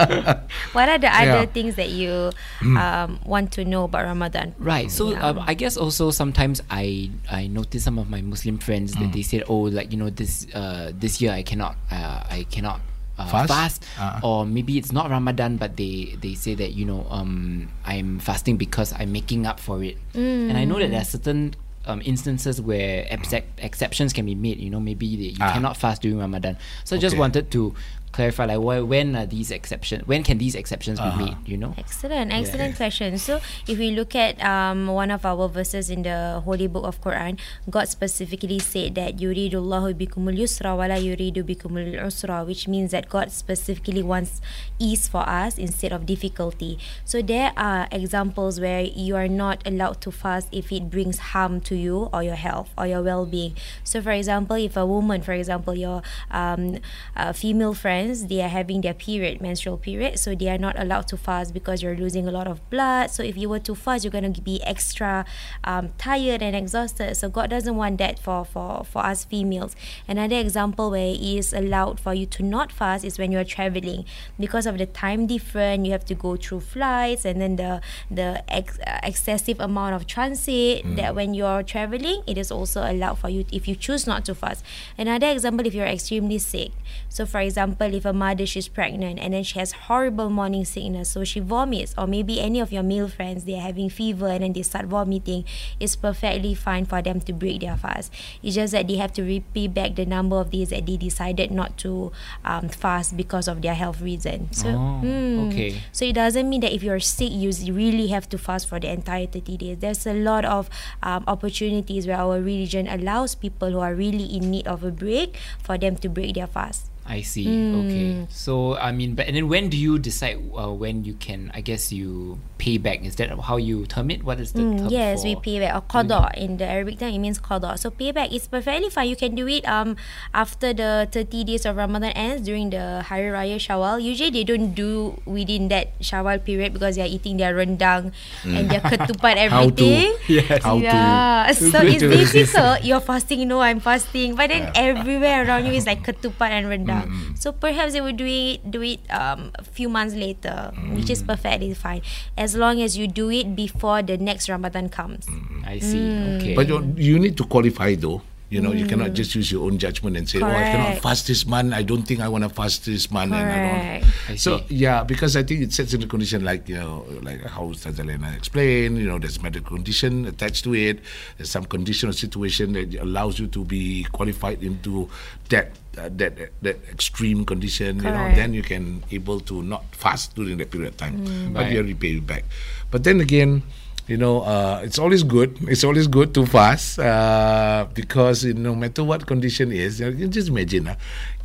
What 0.73 0.89
are 0.89 0.97
the 0.97 1.07
other 1.13 1.45
Yeah. 1.45 1.51
things 1.53 1.75
that 1.75 1.89
you 1.89 2.31
um, 2.61 3.19
want 3.25 3.51
to 3.53 3.65
know 3.65 3.83
about 3.85 4.05
Ramadan? 4.05 4.55
Right. 4.59 4.89
So 4.91 5.11
Yeah. 5.11 5.25
um, 5.25 5.39
I 5.45 5.53
guess 5.53 5.77
also 5.77 6.11
sometimes 6.11 6.61
I 6.69 7.09
I 7.29 7.47
notice 7.47 7.83
some 7.83 7.97
of 7.99 8.09
my 8.09 8.21
Muslim 8.21 8.57
friends 8.57 8.93
that 8.97 9.11
they 9.13 9.21
said, 9.23 9.43
oh, 9.47 9.69
like 9.69 9.91
you 9.91 9.97
know 9.97 10.09
this 10.09 10.47
uh, 10.53 10.91
this 10.97 11.21
year 11.21 11.31
I 11.31 11.43
cannot 11.43 11.75
uh, 11.91 12.23
I 12.29 12.45
cannot. 12.49 12.81
Uh, 13.15 13.23
Fast? 13.31 13.47
fast, 13.47 13.79
Ah. 13.95 14.19
or 14.27 14.43
maybe 14.43 14.75
it's 14.75 14.91
not 14.91 15.07
Ramadan, 15.07 15.55
but 15.55 15.79
they 15.79 16.19
they 16.19 16.35
say 16.35 16.51
that 16.51 16.75
you 16.75 16.83
know 16.83 17.07
um 17.07 17.71
I'm 17.87 18.19
fasting 18.19 18.59
because 18.59 18.91
I'm 18.91 19.15
making 19.15 19.47
up 19.47 19.55
for 19.55 19.79
it, 19.87 19.95
and 20.11 20.51
I 20.59 20.67
know 20.67 20.75
that 20.83 20.91
there 20.91 20.99
are 20.99 21.07
certain 21.07 21.55
um, 21.87 22.01
instances 22.05 22.61
where 22.61 23.05
excep- 23.09 23.47
exceptions 23.59 24.13
can 24.13 24.25
be 24.25 24.35
made. 24.35 24.59
You 24.59 24.69
know, 24.69 24.79
maybe 24.79 25.05
you 25.05 25.35
Ah. 25.39 25.53
cannot 25.53 25.77
fast 25.77 26.01
during 26.01 26.19
Ramadan. 26.19 26.57
So 26.83 26.95
I 26.95 26.99
just 26.99 27.17
wanted 27.17 27.51
to 27.51 27.73
clarify, 28.15 28.45
like, 28.47 28.59
why, 28.63 28.79
when 28.79 29.11
are 29.19 29.25
these 29.27 29.51
exceptions? 29.51 30.07
When 30.07 30.23
can 30.23 30.37
these 30.39 30.55
exceptions 30.55 30.99
Uh-huh. 30.99 31.11
be 31.19 31.25
made? 31.35 31.37
You 31.45 31.57
know. 31.59 31.75
Excellent, 31.77 32.31
excellent 32.31 32.79
question. 32.79 33.17
So, 33.19 33.43
if 33.67 33.75
we 33.77 33.91
look 33.91 34.15
at 34.15 34.39
um, 34.39 34.87
one 34.87 35.11
of 35.11 35.25
our 35.27 35.49
verses 35.51 35.91
in 35.91 36.03
the 36.07 36.39
Holy 36.47 36.67
Book 36.71 36.85
of 36.87 37.03
Quran, 37.03 37.35
God 37.69 37.91
specifically 37.91 38.59
said 38.63 38.95
that 38.95 39.17
yuridullahu 39.19 39.93
bikumul 39.99 40.39
yusra 40.39 40.71
wala 40.79 40.95
yuridu 40.95 41.43
bikumul 41.43 41.91
usra, 41.99 42.45
which 42.47 42.67
means 42.71 42.91
that 42.95 43.09
God 43.11 43.31
specifically 43.35 44.01
wants 44.01 44.39
ease 44.79 45.07
for 45.11 45.27
us 45.27 45.57
instead 45.59 45.91
of 45.91 46.05
difficulty. 46.07 46.79
So, 47.03 47.21
there 47.21 47.51
are 47.59 47.87
examples 47.91 48.59
where 48.63 48.81
you 48.87 49.15
are 49.19 49.27
not 49.27 49.59
allowed 49.67 49.99
to 50.07 50.11
fast 50.11 50.47
if 50.55 50.71
it 50.71 50.89
brings 50.89 51.35
harm 51.35 51.59
to 51.67 51.75
you 51.75 52.07
or 52.15 52.23
your 52.23 52.39
health 52.39 52.71
or 52.77 52.87
your 52.87 53.03
well-being. 53.03 53.55
So, 53.83 53.99
for 54.01 54.11
example, 54.15 54.55
if 54.55 54.77
a 54.79 54.85
woman, 54.85 55.19
for 55.21 55.33
example, 55.33 55.75
your 55.75 55.99
um, 56.31 56.79
uh, 57.15 57.33
female 57.33 57.73
friends, 58.05 58.27
they 58.27 58.41
are 58.41 58.49
having 58.49 58.81
their 58.81 58.93
period, 58.93 59.41
menstrual 59.41 59.77
period, 59.77 60.19
so 60.19 60.35
they 60.35 60.49
are 60.49 60.57
not 60.57 60.77
allowed 60.79 61.07
to 61.07 61.17
fast 61.17 61.53
because 61.53 61.81
you're 61.81 61.95
losing 61.95 62.27
a 62.27 62.31
lot 62.31 62.47
of 62.47 62.67
blood. 62.69 63.09
So, 63.11 63.23
if 63.23 63.37
you 63.37 63.49
were 63.49 63.59
to 63.59 63.75
fast, 63.75 64.03
you're 64.03 64.11
going 64.11 64.33
to 64.33 64.41
be 64.41 64.61
extra 64.63 65.25
um, 65.63 65.89
tired 65.97 66.41
and 66.41 66.55
exhausted. 66.55 67.15
So, 67.15 67.29
God 67.29 67.49
doesn't 67.49 67.75
want 67.75 67.97
that 67.97 68.19
for, 68.19 68.45
for, 68.45 68.83
for 68.83 69.05
us 69.05 69.25
females. 69.25 69.75
Another 70.07 70.37
example 70.37 70.91
where 70.91 71.07
it 71.07 71.21
is 71.21 71.53
allowed 71.53 71.99
for 71.99 72.13
you 72.13 72.25
to 72.27 72.43
not 72.43 72.71
fast 72.71 73.03
is 73.05 73.17
when 73.17 73.31
you're 73.31 73.43
traveling 73.43 74.05
because 74.39 74.65
of 74.65 74.77
the 74.77 74.85
time 74.85 75.27
difference. 75.27 75.85
You 75.85 75.91
have 75.91 76.05
to 76.05 76.15
go 76.15 76.35
through 76.35 76.61
flights 76.61 77.25
and 77.25 77.41
then 77.41 77.55
the 77.55 77.81
the 78.09 78.43
ex- 78.47 78.79
uh, 78.79 78.99
excessive 79.03 79.59
amount 79.59 79.95
of 79.95 80.07
transit. 80.07 80.83
That 80.95 81.15
when 81.15 81.33
you're 81.33 81.63
traveling, 81.63 82.21
it 82.27 82.37
is 82.37 82.51
also 82.51 82.81
allowed 82.81 83.19
for 83.19 83.29
you 83.29 83.45
if 83.51 83.67
you 83.67 83.75
choose 83.75 84.07
not 84.07 84.25
to 84.25 84.35
fast. 84.35 84.63
Another 84.97 85.27
example, 85.27 85.65
if 85.65 85.73
you're 85.73 85.85
extremely 85.85 86.37
sick. 86.37 86.71
So, 87.09 87.25
for 87.25 87.39
example, 87.39 87.93
if 87.95 88.05
a 88.05 88.13
mother 88.13 88.45
she's 88.45 88.67
pregnant 88.67 89.19
and 89.19 89.33
then 89.33 89.43
she 89.43 89.57
has 89.59 89.71
horrible 89.71 90.29
morning 90.29 90.65
sickness, 90.65 91.09
so 91.09 91.23
she 91.23 91.39
vomits, 91.39 91.95
or 91.97 92.05
maybe 92.07 92.39
any 92.41 92.59
of 92.59 92.71
your 92.71 92.83
male 92.83 93.07
friends 93.07 93.45
they're 93.45 93.61
having 93.61 93.89
fever 93.89 94.27
and 94.27 94.43
then 94.43 94.53
they 94.53 94.61
start 94.61 94.85
vomiting, 94.85 95.45
it's 95.79 95.95
perfectly 95.95 96.53
fine 96.53 96.85
for 96.85 97.01
them 97.01 97.19
to 97.21 97.33
break 97.33 97.61
their 97.61 97.77
fast. 97.77 98.11
It's 98.43 98.55
just 98.55 98.73
that 98.73 98.87
they 98.87 98.95
have 98.97 99.13
to 99.13 99.23
repay 99.23 99.67
back 99.67 99.95
the 99.95 100.05
number 100.05 100.35
of 100.37 100.51
days 100.51 100.69
that 100.69 100.85
they 100.85 100.97
decided 100.97 101.51
not 101.51 101.77
to 101.79 102.11
um, 102.43 102.69
fast 102.69 103.15
because 103.17 103.47
of 103.47 103.61
their 103.61 103.75
health 103.75 104.01
reason. 104.01 104.51
So, 104.51 104.67
Oh, 104.69 105.01
mm, 105.03 105.47
okay. 105.51 105.81
so 105.91 106.05
it 106.05 106.13
doesn't 106.13 106.49
mean 106.49 106.61
that 106.61 106.73
if 106.73 106.83
you're 106.83 106.99
sick, 106.99 107.31
you 107.31 107.51
really 107.73 108.07
have 108.07 108.27
to 108.29 108.37
fast 108.37 108.67
for 108.67 108.79
the 108.79 108.91
entire 108.91 109.25
30 109.27 109.57
days. 109.57 109.77
There's 109.79 110.05
a 110.05 110.13
lot 110.13 110.43
of 110.45 110.69
um, 111.01 111.23
opportunities 111.27 112.07
where 112.07 112.17
our 112.17 112.41
religion 112.41 112.87
allows 112.87 113.35
people 113.35 113.71
who 113.71 113.79
are 113.79 113.93
really 113.95 114.25
in 114.25 114.51
need 114.51 114.67
of 114.67 114.83
a 114.83 114.91
break 114.91 115.37
for 115.61 115.77
them 115.77 115.95
to 115.97 116.09
break 116.09 116.35
their 116.35 116.47
fast. 116.47 116.89
I 117.05 117.21
see. 117.21 117.45
Hmm. 117.45 117.85
Okay. 117.85 118.07
So 118.33 118.73
I 118.81 118.89
mean, 118.89 119.13
but 119.13 119.29
and 119.29 119.37
then 119.37 119.45
when 119.45 119.69
do 119.69 119.77
you 119.77 120.01
decide 120.01 120.41
uh, 120.57 120.73
when 120.73 121.05
you 121.05 121.13
can? 121.13 121.53
I 121.53 121.61
guess 121.61 121.93
you 121.93 122.41
pay 122.57 122.81
back. 122.81 123.05
Is 123.05 123.21
that 123.21 123.29
how 123.45 123.61
you 123.61 123.85
term 123.85 124.09
it? 124.09 124.25
What 124.25 124.41
is 124.41 124.57
the 124.57 124.65
Mm, 124.65 124.77
term 124.81 124.89
yes, 124.89 125.21
for? 125.21 125.29
we 125.29 125.33
pay 125.37 125.61
back. 125.61 125.77
Or 125.77 125.85
qada 125.85 126.33
in 126.33 126.57
the 126.57 126.65
Arabic 126.65 126.97
term, 126.97 127.13
it 127.13 127.21
means 127.21 127.37
qada. 127.37 127.77
So 127.77 127.93
payback 127.93 128.33
is 128.33 128.49
perfectly 128.49 128.89
fine. 128.89 129.05
You 129.13 129.15
can 129.21 129.37
do 129.37 129.45
it 129.45 129.61
um 129.69 129.93
after 130.33 130.73
the 130.73 131.05
30 131.13 131.45
days 131.45 131.69
of 131.69 131.77
Ramadan 131.77 132.09
ends 132.17 132.41
during 132.41 132.73
the 132.73 133.05
Hari 133.05 133.29
Raya 133.29 133.61
Shawwal. 133.61 134.01
Usually 134.01 134.33
they 134.33 134.43
don't 134.47 134.73
do 134.73 135.21
within 135.29 135.69
that 135.69 135.93
Shawwal 136.01 136.41
period 136.41 136.73
because 136.73 136.97
they 136.97 137.05
are 137.05 137.11
eating 137.13 137.37
their 137.37 137.53
rendang 137.53 138.17
and 138.41 138.65
their 138.65 138.81
ketupat 138.89 139.37
How 139.45 139.69
to- 139.69 139.77
everything. 139.77 140.09
Yes. 140.25 140.63
How 140.65 140.81
to- 140.81 140.89
yeah. 140.89 141.53
So 141.53 141.85
it's 141.85 142.01
to 142.01 142.09
difficult. 142.09 142.81
You're 142.81 143.03
fasting, 143.03 143.45
no, 143.45 143.61
I'm 143.61 143.77
fasting. 143.77 144.33
But 144.33 144.49
then 144.49 144.73
everywhere 144.73 145.45
around 145.45 145.69
you 145.69 145.77
is 145.77 145.85
like 145.85 146.01
ketupat 146.01 146.49
and 146.49 146.65
rendang. 146.65 146.94
So 147.35 147.51
perhaps 147.51 147.93
they 147.93 148.01
will 148.01 148.15
do 148.15 148.25
it 148.25 148.63
do 148.71 148.81
it 148.81 149.03
um 149.11 149.51
a 149.55 149.63
few 149.63 149.89
months 149.89 150.15
later, 150.15 150.71
which 150.95 151.09
is 151.09 151.23
perfectly 151.23 151.73
fine. 151.73 152.01
As 152.37 152.55
long 152.55 152.81
as 152.81 152.97
you 152.97 153.07
do 153.07 153.29
it 153.29 153.55
before 153.55 154.01
the 154.01 154.17
next 154.17 154.47
Ramadan 154.47 154.89
comes. 154.89 155.27
I 155.65 155.79
see. 155.79 155.99
Hmm. 155.99 156.37
Okay. 156.37 156.53
But 156.55 156.67
you, 156.67 156.77
you 156.97 157.15
need 157.19 157.35
to 157.37 157.45
qualify 157.45 157.95
though. 157.95 158.21
You 158.47 158.61
know, 158.61 158.71
you 158.71 158.85
cannot 158.85 159.13
just 159.13 159.33
use 159.33 159.51
your 159.51 159.65
own 159.65 159.79
judgment 159.79 160.15
and 160.17 160.29
say, 160.29 160.39
"Oh, 160.39 160.45
I 160.45 160.69
cannot 160.69 160.87
Correct. 160.89 161.01
fast 161.01 161.27
this 161.27 161.47
month. 161.47 161.73
I 161.73 161.81
don't 161.81 162.03
think 162.03 162.19
I 162.21 162.27
want 162.29 162.43
to 162.43 162.49
fast 162.49 162.85
this 162.85 163.09
month." 163.09 163.33
And 163.33 163.41
I 163.41 163.57
don't. 163.57 164.13
I 164.29 164.35
So 164.37 164.61
yeah, 164.69 165.03
because 165.03 165.35
I 165.35 165.41
think 165.41 165.61
it 165.61 165.73
sets 165.73 165.93
in 165.97 166.01
the 166.01 166.05
condition 166.07 166.45
like 166.45 166.69
you 166.69 166.77
know, 166.77 167.05
like 167.25 167.41
how 167.41 167.73
Tazalena 167.73 168.37
explained. 168.37 168.99
You 168.99 169.07
know, 169.09 169.17
there's 169.17 169.41
medical 169.41 169.75
condition 169.75 170.25
attached 170.29 170.63
to 170.65 170.75
it. 170.75 170.99
There's 171.37 171.49
some 171.49 171.65
condition 171.65 172.09
or 172.09 172.13
situation 172.13 172.73
that 172.73 172.93
allows 173.01 173.39
you 173.39 173.47
to 173.47 173.65
be 173.65 174.05
qualified 174.13 174.61
into 174.61 175.09
that 175.49 175.73
uh, 175.97 176.09
that 176.13 176.37
that 176.61 176.77
extreme 176.93 177.45
condition. 177.49 177.97
You 177.97 178.13
know, 178.13 178.29
then 178.37 178.53
you 178.53 178.61
can 178.61 179.01
able 179.09 179.39
to 179.49 179.63
not 179.63 179.89
fast 179.95 180.35
during 180.37 180.57
that 180.61 180.69
period 180.69 180.93
of 180.93 180.97
time, 180.97 181.17
but 181.51 181.63
Right. 181.65 181.71
you 181.73 181.77
have 181.81 181.87
to 181.89 181.95
pay 181.97 182.21
it 182.21 182.27
back. 182.27 182.45
But 182.93 183.03
then 183.09 183.19
again 183.21 183.63
you 184.07 184.17
know, 184.17 184.41
uh, 184.41 184.81
it's 184.83 184.99
always 184.99 185.23
good. 185.23 185.57
It's 185.67 185.83
always 185.83 186.07
good 186.07 186.33
to 186.35 186.45
fast 186.45 186.99
uh, 186.99 187.87
because 187.93 188.45
no 188.45 188.75
matter 188.75 189.03
what 189.03 189.25
condition 189.25 189.71
is, 189.71 189.99
you 189.99 190.27
just 190.27 190.49
imagine 190.49 190.87
uh, 190.87 190.95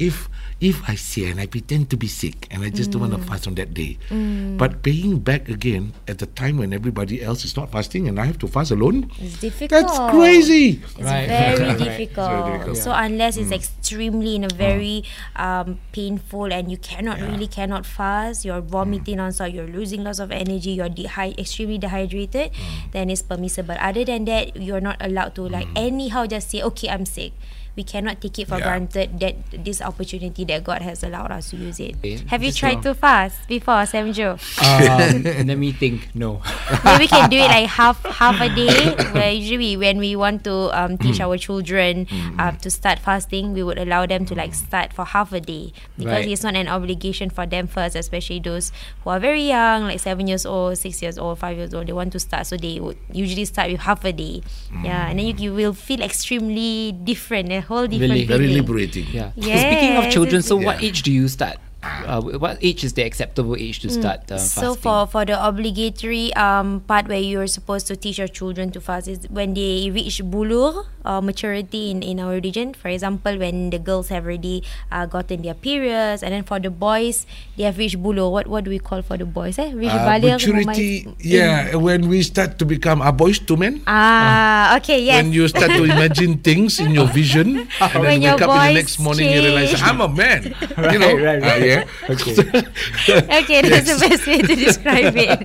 if 0.01 0.33
if 0.61 0.81
I 0.89 0.97
say 0.97 1.29
and 1.29 1.41
I 1.41 1.47
pretend 1.47 1.89
to 1.93 1.97
be 1.97 2.09
sick 2.09 2.49
and 2.51 2.65
I 2.65 2.69
just 2.69 2.91
don't 2.93 3.01
want 3.01 3.17
to 3.17 3.21
mm. 3.21 3.29
fast 3.29 3.49
on 3.49 3.55
that 3.57 3.73
day, 3.73 3.97
mm. 4.13 4.61
but 4.61 4.83
paying 4.85 5.21
back 5.21 5.49
again 5.49 5.93
at 6.09 6.21
the 6.21 6.29
time 6.29 6.61
when 6.61 6.73
everybody 6.77 7.23
else 7.25 7.45
is 7.49 7.57
not 7.57 7.73
fasting 7.73 8.09
and 8.09 8.21
I 8.21 8.29
have 8.29 8.37
to 8.45 8.49
fast 8.49 8.71
alone, 8.71 9.09
It's 9.17 9.41
difficult. 9.41 9.89
that's 9.89 9.97
crazy. 10.13 10.85
It's 10.85 11.01
Right. 11.01 11.29
very 11.29 11.65
Right. 11.65 11.79
difficult. 11.81 12.45
difficult. 12.45 12.77
So 12.77 12.93
unless 12.93 13.41
it's 13.41 13.49
mm. 13.49 13.57
extremely 13.57 14.37
in 14.37 14.45
a 14.45 14.53
very 14.53 15.05
uh-huh. 15.33 15.65
um, 15.65 15.81
painful 15.97 16.53
and 16.53 16.69
you 16.69 16.77
cannot 16.77 17.21
really 17.21 17.49
cannot 17.49 17.89
fast, 17.89 18.45
you're 18.45 18.61
vomiting 18.61 19.17
on 19.21 19.33
so 19.33 19.49
you're 19.49 19.69
losing 19.69 20.05
lots 20.05 20.21
of 20.21 20.29
energy, 20.29 20.77
you're 20.77 20.93
dehy- 20.93 21.37
extremely 21.41 21.81
dehydrated, 21.81 22.53
then 22.93 23.09
it's 23.09 23.25
permissible. 23.25 23.77
Other 23.81 24.05
than 24.05 24.29
that, 24.29 24.57
you're 24.61 24.85
not 24.85 25.01
allowed 25.01 25.35
to 25.41 25.49
like 25.49 25.69
anyhow 25.73 26.29
just 26.29 26.53
say, 26.53 26.61
okay, 26.61 26.89
I'm 26.93 27.09
sick. 27.09 27.33
We 27.81 27.85
cannot 27.89 28.21
take 28.21 28.37
it 28.37 28.45
for 28.45 28.61
Yeah. 28.61 28.69
granted 28.77 29.09
that 29.25 29.41
this 29.65 29.81
opportunity 29.81 30.45
that 30.53 30.61
God 30.69 30.85
has 30.85 31.01
allowed 31.01 31.33
us 31.33 31.49
to 31.49 31.57
use 31.57 31.81
it. 31.81 31.97
Okay. 31.97 32.21
Have 32.29 32.45
you 32.45 32.53
Just 32.53 32.61
tried 32.61 32.85
now. 32.85 32.93
to 32.93 32.95
fast 32.95 33.49
before, 33.49 33.89
Sam 33.89 34.13
Joe? 34.13 34.37
um, 34.61 35.25
let 35.49 35.57
me 35.57 35.73
think. 35.73 36.13
No. 36.13 36.45
Maybe 36.85 37.05
we 37.05 37.09
can 37.09 37.33
do 37.33 37.41
it 37.41 37.49
like 37.49 37.73
half 37.73 38.05
half 38.21 38.37
a 38.37 38.53
day. 38.53 38.93
Where 39.17 39.33
usually 39.33 39.81
when 39.81 39.97
we 39.97 40.13
want 40.13 40.45
to 40.45 40.69
um, 40.77 41.01
teach 41.01 41.25
Hmm. 41.25 41.33
our 41.33 41.41
children 41.41 42.05
um, 42.37 42.61
to 42.61 42.69
start 42.69 43.01
fasting, 43.01 43.57
we 43.57 43.65
would 43.65 43.81
allow 43.81 44.05
them 44.05 44.29
to 44.29 44.37
like 44.37 44.53
start 44.53 44.93
for 44.93 45.09
half 45.09 45.33
a 45.33 45.41
day 45.41 45.73
because 45.97 46.21
Right. 46.21 46.29
it's 46.29 46.45
not 46.45 46.53
an 46.61 46.69
obligation 46.69 47.33
for 47.33 47.49
them 47.49 47.65
first, 47.65 47.97
especially 47.97 48.45
those 48.45 48.77
who 49.09 49.09
are 49.09 49.21
very 49.23 49.49
young, 49.49 49.89
like 49.89 50.05
seven 50.05 50.29
years 50.29 50.45
old, 50.45 50.77
six 50.77 51.01
years 51.01 51.17
old, 51.17 51.41
five 51.41 51.57
years 51.57 51.73
old. 51.73 51.89
They 51.89 51.97
want 51.97 52.13
to 52.13 52.21
start, 52.21 52.45
so 52.45 52.61
they 52.61 52.77
would 52.77 53.01
usually 53.09 53.49
start 53.49 53.73
with 53.73 53.89
half 53.89 54.05
a 54.05 54.13
day. 54.13 54.45
Yeah, 54.85 55.09
and 55.09 55.17
then 55.17 55.25
you, 55.33 55.35
you 55.49 55.53
will 55.57 55.73
feel 55.73 56.05
extremely 56.05 56.93
different, 56.93 57.49
a 57.53 57.61
whole 57.71 57.87
different 57.87 58.13
Really? 58.13 58.25
Very 58.27 58.49
liberating. 58.49 59.07
Yeah. 59.13 59.31
Yes, 59.37 59.61
Speaking 59.67 59.97
of 59.97 60.13
children, 60.13 60.43
so 60.43 60.57
what 60.57 60.83
age 60.83 61.03
do 61.03 61.13
you 61.13 61.29
start? 61.29 61.59
Uh, 61.83 62.21
what 62.21 62.59
age 62.61 62.85
is 62.85 62.93
the 62.93 63.01
acceptable 63.01 63.57
age 63.57 63.81
to 63.81 63.89
start 63.89 64.21
uh, 64.29 64.37
fasting? 64.37 64.61
Mm. 64.61 64.61
So 64.61 64.75
for 64.77 65.07
for 65.09 65.25
the 65.25 65.33
obligatory 65.41 66.29
um 66.37 66.85
part 66.85 67.09
where 67.09 67.17
you're 67.23 67.49
supposed 67.49 67.89
to 67.89 67.97
teach 67.97 68.21
your 68.21 68.29
children 68.29 68.69
to 68.77 68.85
fast 68.85 69.09
is 69.09 69.25
when 69.33 69.57
they 69.57 69.89
reach 69.89 70.21
bulugh 70.21 70.85
or 71.09 71.23
maturity 71.25 71.89
in, 71.91 72.03
in 72.05 72.21
our 72.21 72.37
religion. 72.37 72.77
For 72.77 72.93
example, 72.93 73.33
when 73.41 73.71
the 73.73 73.81
girls 73.81 74.13
have 74.13 74.29
already 74.29 74.61
uh, 74.93 75.07
gotten 75.09 75.41
their 75.41 75.57
periods, 75.57 76.21
and 76.21 76.37
then 76.37 76.45
for 76.45 76.61
the 76.61 76.69
boys 76.69 77.25
they 77.57 77.65
have 77.65 77.81
reached 77.81 77.97
bulugh. 77.97 78.29
What 78.29 78.45
what 78.53 78.69
do 78.69 78.71
we 78.71 78.77
call 78.79 79.01
for 79.01 79.17
the 79.17 79.25
boys? 79.25 79.57
Eh, 79.57 79.73
reach 79.73 79.89
Uh, 79.89 80.05
baligh, 80.05 80.37
maturity, 80.37 81.09
memais- 81.09 81.17
yeah, 81.25 81.81
when 81.81 82.13
we 82.13 82.21
start 82.21 82.61
to 82.61 82.69
become 82.69 83.01
a 83.01 83.09
boys 83.09 83.41
to 83.49 83.57
men. 83.57 83.81
Ah, 83.89 84.77
okay, 84.77 85.01
yes. 85.01 85.17
When 85.25 85.33
you 85.33 85.49
start 85.49 85.73
to 85.73 85.85
imagine 85.89 86.37
things 86.45 86.77
in 86.77 86.93
your 86.93 87.09
vision, 87.09 87.65
and 87.81 88.05
then 88.05 88.21
your 88.21 88.37
wake 88.37 88.45
up 88.45 88.53
in 88.53 88.61
the 88.69 88.77
next 88.85 89.01
morning, 89.01 89.33
you 89.33 89.41
realize. 89.41 89.73
I'm 89.81 90.05
a 90.05 90.09
man. 90.13 90.53
you 90.93 91.01
know, 91.01 91.17
right, 91.17 91.41
right. 91.41 91.63
Uh, 91.63 91.70
yeah. 91.71 91.85
Okay. 92.11 92.35
okay, 93.43 93.61
that's 93.71 93.87
the 93.87 93.99
best 94.09 94.27
way 94.27 94.39
to 94.43 94.55
describe 94.55 95.15
it. 95.17 95.39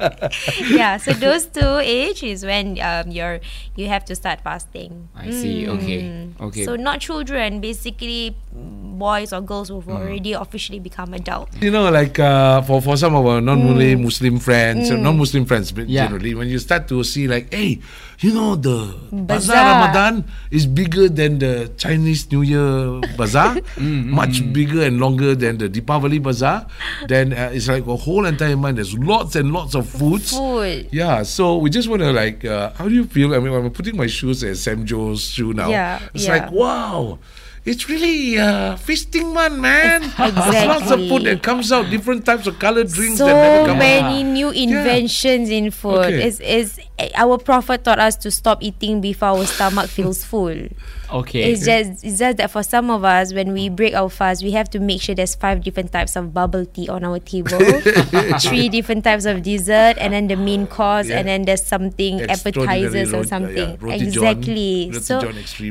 yeah, 0.72 0.98
so 0.98 1.13
those 1.13 1.46
two 1.46 1.77
age 1.82 2.24
is 2.24 2.46
when 2.46 2.79
um 2.82 3.12
you're 3.12 3.39
you 3.75 3.88
have 3.88 4.05
to 4.05 4.15
start 4.15 4.41
fasting. 4.41 5.10
I 5.15 5.29
see. 5.29 5.67
Okay. 5.67 6.29
Okay. 6.41 6.65
So 6.65 6.75
not 6.75 7.00
children, 7.00 7.60
basically 7.62 8.36
mm, 8.55 8.98
boys 8.98 9.32
or 9.34 9.41
girls 9.41 9.70
who've 9.70 9.88
already 9.88 10.34
officially 10.34 10.79
become 10.79 11.13
adult. 11.13 11.50
you 11.62 11.72
know, 11.72 11.89
like 11.91 12.20
uh, 12.20 12.62
for 12.63 12.82
for 12.82 12.98
some 12.98 13.15
of 13.15 13.25
our 13.25 13.41
non-Muslim 13.41 14.03
Muslim 14.03 14.36
friends, 14.39 14.91
uh, 14.91 14.98
non-Muslim 14.98 15.46
friends, 15.46 15.72
but 15.72 15.88
Yeah. 15.88 16.08
generally, 16.08 16.34
when 16.36 16.48
you 16.48 16.60
start 16.60 16.88
to 16.89 17.03
see 17.03 17.27
like, 17.27 17.53
hey, 17.53 17.79
you 18.19 18.34
know, 18.34 18.55
the 18.55 18.95
bazaar 19.12 19.25
Bazaar. 19.27 19.81
Ramadan 19.81 20.25
is 20.51 20.65
bigger 20.65 21.10
than 21.10 21.39
the 21.39 21.72
Chinese 21.77 22.31
New 22.31 22.41
Year 22.41 23.01
bazaar, 23.17 23.57
much 23.77 24.41
bigger 24.53 24.84
and 24.84 25.00
longer 25.00 25.36
than 25.36 25.57
the 25.57 25.69
Deepavali 25.69 26.22
bazaar. 26.22 26.67
Then 27.07 27.34
uh, 27.34 27.51
it's 27.53 27.67
like 27.67 27.86
a 27.88 27.95
whole 27.95 28.25
entire 28.25 28.55
month. 28.57 28.77
There's 28.77 28.98
lots 28.98 29.36
and 29.36 29.51
lots 29.51 29.75
of 29.75 29.88
foods. 29.89 30.31
Food. 30.31 30.89
Yeah, 30.91 31.24
so 31.24 31.57
we 31.57 31.69
just 31.69 31.89
want 31.89 32.01
to 32.01 32.12
like, 32.12 32.45
uh, 32.45 32.72
how 32.74 32.88
do 32.88 32.93
you 32.93 33.05
feel? 33.05 33.34
I 33.34 33.39
mean, 33.39 33.53
I'm 33.53 33.72
putting 33.72 33.98
my 33.98 34.07
shoes 34.07 34.43
as 34.43 34.62
Sam 34.62 34.86
Joe's 34.86 35.24
shoe 35.24 35.53
now. 35.53 35.69
Yeah, 35.69 36.00
it's 36.13 36.25
yeah. 36.25 36.38
like 36.38 36.51
wow. 36.51 37.19
It's 37.65 37.89
really 37.89 38.38
uh, 38.38 38.75
feasting 38.75 39.34
month, 39.34 39.57
man. 39.57 40.01
There's 40.17 40.67
lots 40.67 40.91
of 40.91 41.00
food 41.10 41.24
that 41.24 41.41
comes 41.41 41.72
out, 41.72 41.89
different 41.89 42.24
types 42.24 42.45
of 42.45 42.60
colored 42.60 42.89
drinks 42.89 43.17
So 43.17 43.25
that 43.25 43.34
never 43.34 43.65
come 43.65 43.77
out. 43.77 43.79
many 43.79 44.22
new 44.22 44.51
inventions 44.51 45.50
in 45.50 45.72
food. 45.72 46.05
Okay. 46.13 46.27
Is 46.27 46.39
is 46.41 46.79
Eh, 46.98 47.10
our 47.16 47.38
prophet 47.38 47.84
taught 47.84 48.00
us 48.00 48.16
to 48.16 48.32
stop 48.32 48.64
eating 48.64 49.02
before 49.02 49.28
our 49.36 49.46
stomach 49.46 49.90
feels 49.90 50.24
full. 50.24 50.56
okay. 51.12 51.52
It's 51.52 51.66
just 51.66 52.06
it's 52.06 52.20
just 52.20 52.38
that 52.38 52.50
for 52.52 52.64
some 52.64 52.90
of 52.90 53.04
us, 53.04 53.34
when 53.34 53.52
we 53.52 53.68
break 53.68 53.94
our 53.94 54.10
fast, 54.10 54.44
we 54.44 54.52
have 54.52 54.70
to 54.70 54.80
make 54.80 55.02
sure 55.02 55.14
there's 55.14 55.36
five 55.36 55.62
different 55.62 55.92
types 55.92 56.16
of 56.16 56.34
bubble 56.34 56.66
tea 56.66 56.88
on 56.88 57.04
our 57.04 57.20
table, 57.20 57.60
three 58.40 58.70
different 58.70 59.04
types 59.04 59.25
of 59.25 59.44
dessert, 59.44 59.98
and 60.00 60.14
then 60.14 60.28
the 60.28 60.38
main 60.38 60.68
course, 60.68 61.08
Yeah. 61.10 61.20
and 61.20 61.28
then 61.28 61.44
there's 61.44 61.66
something 61.66 62.22
appetizers 62.22 63.12
or 63.14 63.25
something. 63.25 63.58
yeah, 63.58 63.75
john, 63.75 63.92
exactly. 63.92 64.90
roti 64.94 65.04
so 65.04 65.20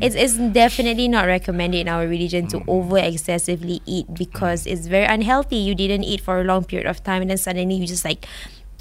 it's 0.04 0.14
it's 0.14 0.37
definitely 0.52 1.09
not 1.09 1.25
recommended 1.25 1.81
in 1.81 1.88
our 1.88 2.07
religion 2.07 2.49
to 2.49 2.61
over 2.69 2.99
excessively 2.99 3.81
eat 3.87 4.12
because 4.12 4.66
it's 4.66 4.87
very 4.88 5.07
unhealthy. 5.07 5.57
You 5.57 5.75
didn't 5.75 6.04
eat 6.04 6.21
for 6.21 6.40
a 6.40 6.45
long 6.45 6.64
period 6.64 6.87
of 6.87 7.02
time, 7.02 7.23
and 7.23 7.31
then 7.31 7.38
suddenly 7.38 7.76
you 7.76 7.87
just 7.87 8.04
like 8.04 8.26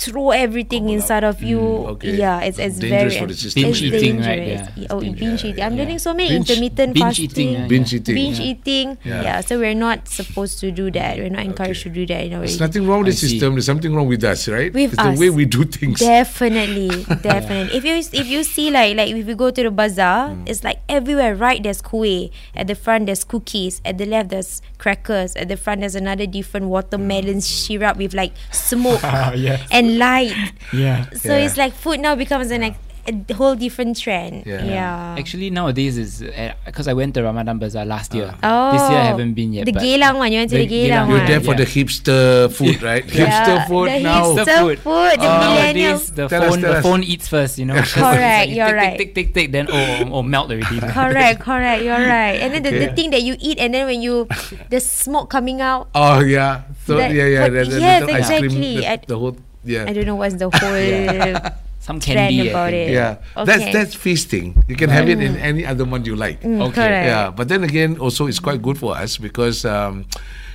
throw 0.03 0.31
everything 0.31 0.83
Gobble 0.83 0.95
up. 0.95 1.01
inside 1.01 1.23
of 1.23 1.41
you. 1.43 1.59
okay. 1.95 2.15
Yeah, 2.17 2.39
it's 2.41 2.59
it's 2.59 2.77
Dangerous 2.79 3.13
very 3.13 3.19
for 3.21 3.27
the 3.27 3.33
system, 3.33 3.63
It's 3.69 3.79
Binge 3.79 3.93
eating, 3.93 4.15
dangerous. 4.21 4.27
right? 4.27 4.47
Yeah, 4.47 4.83
it's 4.83 4.93
Oh, 4.93 4.99
dangerous. 4.99 5.19
binge 5.19 5.41
eating. 5.45 5.63
I'm 5.63 5.73
Yeah. 5.75 5.79
learning 5.81 5.99
so 5.99 6.13
many 6.13 6.29
Binge- 6.29 6.49
intermittent 6.49 6.91
binge 6.93 7.03
fasting. 7.05 7.25
eating, 7.25 7.49
uh, 7.63 7.67
Binge 7.67 7.93
eating. 7.93 8.15
Binge 8.15 8.39
Yeah. 8.39 8.45
eating. 8.51 8.87
Yeah. 9.03 9.21
Yeah. 9.23 9.37
So 9.41 9.59
we're 9.59 9.73
not 9.87 10.07
supposed 10.07 10.59
to 10.61 10.71
do 10.71 10.91
that. 10.91 11.17
We're 11.17 11.29
not 11.29 11.45
encouraged 11.45 11.87
Okay. 11.87 11.89
to 11.89 11.95
do 11.95 12.13
that 12.13 12.21
in 12.27 12.33
our 12.33 12.39
There's 12.45 12.59
nothing 12.59 12.83
wrong 12.87 13.03
with 13.03 13.13
the 13.13 13.17
see. 13.17 13.29
system. 13.39 13.53
There's 13.55 13.65
something 13.65 13.93
wrong 13.95 14.07
with 14.07 14.23
us, 14.23 14.47
right? 14.47 14.73
With 14.73 14.93
it's 14.93 15.03
the 15.03 15.15
way 15.19 15.29
we 15.29 15.45
do 15.45 15.63
things. 15.63 15.99
Definitely, 15.99 16.89
definitely. 17.23 17.71
If 17.77 17.83
you 17.85 17.95
if 17.95 18.27
you 18.27 18.43
see 18.43 18.69
like 18.71 18.95
like 18.97 19.09
if 19.11 19.27
you 19.27 19.35
go 19.35 19.49
to 19.51 19.61
the 19.63 19.71
bazaar, 19.71 20.29
Mm. 20.35 20.49
it's 20.49 20.63
like 20.63 20.82
everywhere. 20.89 21.35
Right, 21.35 21.61
there's 21.61 21.81
kuih. 21.81 22.31
At 22.55 22.67
the 22.67 22.75
front, 22.75 23.07
there's 23.07 23.23
cookies. 23.23 23.81
At 23.85 23.97
the 23.97 24.05
left, 24.05 24.29
there's 24.29 24.61
crackers. 24.77 25.35
At 25.35 25.47
the 25.47 25.57
front, 25.57 25.81
there's 25.81 25.95
another 25.95 26.25
different 26.25 26.67
watermelon 26.67 27.37
mm. 27.37 27.41
syrup 27.41 27.97
with 27.97 28.13
like 28.13 28.33
smoke 28.51 29.01
Yes. 29.03 29.67
and 29.71 29.97
light. 29.97 30.33
Yeah. 30.71 31.09
So 31.11 31.35
Yeah. 31.35 31.45
it's 31.45 31.57
like 31.57 31.73
food 31.73 31.99
now 31.99 32.15
becomes 32.15 32.51
an, 32.51 32.75
a 33.05 33.33
whole 33.33 33.55
different 33.55 33.99
trend. 33.99 34.45
Yeah. 34.45 34.63
Yeah. 34.63 35.15
Actually, 35.19 35.49
nowadays 35.49 35.97
is 35.97 36.23
because 36.65 36.87
I 36.87 36.93
went 36.93 37.13
to 37.15 37.23
Ramadan 37.23 37.59
Bazaar 37.59 37.83
last 37.85 38.13
year. 38.15 38.33
Oh, 38.41 38.71
This 38.71 38.81
year 38.89 38.99
I 38.99 39.05
haven't 39.11 39.33
been 39.33 39.51
yet. 39.53 39.65
The 39.65 39.73
but 39.73 39.83
Geylang 39.83 40.15
one. 40.17 40.31
You 40.31 40.39
went 40.39 40.51
to 40.51 40.57
the, 40.57 40.65
The 40.65 40.73
Geylang 40.73 40.87
Geylang 40.87 41.09
You're 41.11 41.27
there 41.27 41.41
for 41.43 41.51
Yeah. 41.51 41.63
the 41.63 41.67
hipster 41.67 42.51
food, 42.53 42.79
right? 42.81 43.03
Hipster 43.19 43.67
food 43.67 43.89
the 43.91 43.99
now. 43.99 44.23
hipster 44.23 44.45
Hipster 44.45 44.59
food. 44.63 44.79
food. 44.79 45.15
The 45.19 45.27
Uh, 45.27 45.43
millennials. 45.43 46.03
the 46.15 46.27
Tell 46.27 46.41
phone, 46.47 46.59
tell 46.61 46.71
the 46.71 46.77
us. 46.79 46.83
phone 46.83 47.03
eats 47.03 47.27
first, 47.27 47.59
you 47.59 47.65
know. 47.65 47.75
Correct, 47.83 48.49
You 48.49 48.55
you're 48.63 48.67
tick, 48.71 48.75
right. 48.77 48.97
Tick, 48.97 49.11
tick, 49.15 49.27
tick, 49.27 49.33
tick, 49.33 49.47
then 49.51 49.67
oh, 49.69 50.19
oh, 50.19 50.23
melt 50.23 50.49
already. 50.51 50.79
correct, 50.95 51.39
correct. 51.43 51.83
You're 51.83 51.99
right. 51.99 52.39
And 52.39 52.53
then 52.55 52.63
the, 52.63 52.71
the 52.71 52.89
thing 52.95 53.11
that 53.11 53.21
you 53.23 53.35
eat, 53.39 53.59
and 53.59 53.73
then 53.73 53.85
when 53.85 54.01
you, 54.01 54.27
the 54.69 54.79
smoke 54.79 55.29
coming 55.29 55.59
out. 55.59 55.89
Oh 55.93 56.19
yeah. 56.23 56.63
So 56.87 56.95
That- 56.97 57.11
yeah, 57.11 57.27
yeah. 57.27 57.41
what- 57.47 57.53
The, 57.53 57.63
the 57.67 57.79
yes, 57.79 57.99
little 58.01 58.15
ice 58.15 58.27
cream. 58.27 58.43
exactly. 58.45 58.75
The, 58.79 58.99
the 59.07 59.17
whole 59.19 59.35
yeah. 59.63 59.85
I 59.87 59.93
don't 59.93 60.05
know 60.05 60.15
what's 60.15 60.35
the 60.35 60.49
whole 60.51 61.51
Some 61.83 61.99
candy. 61.99 62.47
About 62.47 62.71
it. 62.71 62.95
Yeah, 62.95 63.19
Okay. 63.35 63.43
that's 63.43 63.65
that's 63.75 63.93
feasting. 63.95 64.55
You 64.71 64.79
can 64.79 64.87
have 64.87 65.11
it 65.11 65.19
in 65.19 65.35
any 65.35 65.67
other 65.67 65.83
month 65.83 66.07
you 66.07 66.15
like. 66.15 66.39
Mm, 66.39 66.71
Okay. 66.71 66.79
Correct. 66.79 67.07
Yeah, 67.11 67.27
but 67.35 67.51
then 67.51 67.67
again, 67.67 67.99
also 67.99 68.23
it's 68.31 68.39
quite 68.39 68.63
good 68.63 68.79
for 68.79 68.95
us 68.95 69.19
because 69.19 69.67
um, 69.67 70.07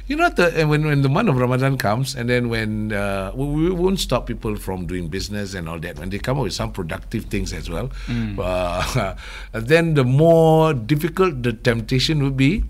you 0.08 0.16
know 0.16 0.32
the 0.32 0.49
and 0.56 0.73
when 0.73 0.88
when 0.88 1.04
the 1.04 1.12
month 1.12 1.28
of 1.28 1.37
Ramadan 1.37 1.76
comes, 1.76 2.16
and 2.16 2.32
then 2.32 2.49
when 2.49 2.97
uh, 2.97 3.37
we, 3.37 3.44
we 3.44 3.68
won't 3.76 4.00
stop 4.00 4.25
people 4.25 4.56
from 4.56 4.88
doing 4.88 5.12
business 5.12 5.52
and 5.52 5.68
all 5.68 5.76
that. 5.85 6.00
When 6.00 6.08
they 6.08 6.16
come 6.16 6.40
up 6.40 6.49
with 6.49 6.56
some 6.56 6.73
productive 6.73 7.28
things 7.28 7.52
as 7.52 7.68
well, 7.68 7.92
uh, 8.40 9.12
then 9.52 10.00
the 10.00 10.08
more 10.08 10.73
difficult 10.73 11.44
the 11.44 11.52
temptation 11.52 12.25
will 12.25 12.32
be, 12.32 12.64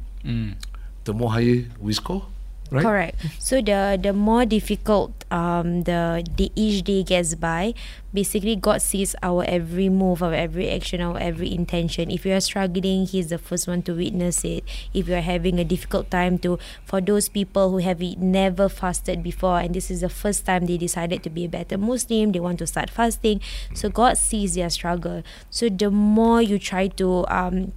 the 1.07 1.15
more 1.15 1.31
higher 1.31 1.62
we 1.79 1.95
score. 1.95 2.27
Right? 2.71 2.83
Correct. 2.85 3.17
So 3.39 3.61
the 3.63 3.99
the 4.01 4.13
more 4.13 4.45
difficult 4.45 5.13
um 5.31 5.83
the 5.89 6.21
the 6.37 6.53
each 6.55 6.85
day 6.85 7.03
gets 7.03 7.35
by, 7.35 7.73
basically 8.13 8.57
God 8.57 8.83
sees 8.83 9.17
our 9.23 9.45
every 9.49 9.89
move, 9.89 10.23
our 10.23 10.35
every 10.35 10.69
action, 10.69 11.01
our 11.01 11.17
every 11.17 11.53
intention. 11.53 12.11
If 12.11 12.27
you 12.27 12.35
are 12.37 12.45
struggling, 12.45 13.07
He's 13.07 13.29
the 13.29 13.39
first 13.39 13.69
one 13.69 13.81
to 13.89 13.97
witness 13.97 14.45
it. 14.45 14.65
If 14.93 15.09
you 15.09 15.15
are 15.17 15.25
having 15.25 15.59
a 15.59 15.65
difficult 15.65 16.11
time 16.11 16.39
to, 16.45 16.59
for 16.85 17.01
those 17.01 17.29
people 17.29 17.71
who 17.71 17.79
have 17.79 18.01
never 18.01 18.69
fasted 18.69 19.23
before, 19.23 19.61
and 19.61 19.75
this 19.75 19.91
is 19.91 20.01
the 20.03 20.09
first 20.13 20.45
time 20.45 20.67
they 20.67 20.77
decided 20.77 21.23
to 21.25 21.31
be 21.31 21.45
a 21.47 21.49
better 21.49 21.79
Muslim, 21.79 22.33
they 22.33 22.41
want 22.41 22.59
to 22.61 22.67
start 22.67 22.91
fasting. 22.91 23.41
So 23.73 23.89
God 23.89 24.19
sees 24.19 24.57
their 24.57 24.69
struggle. 24.69 25.23
So 25.49 25.69
the 25.69 25.91
more 25.91 26.43
you 26.43 26.59
try 26.59 26.89
to 27.01 27.25
um 27.29 27.73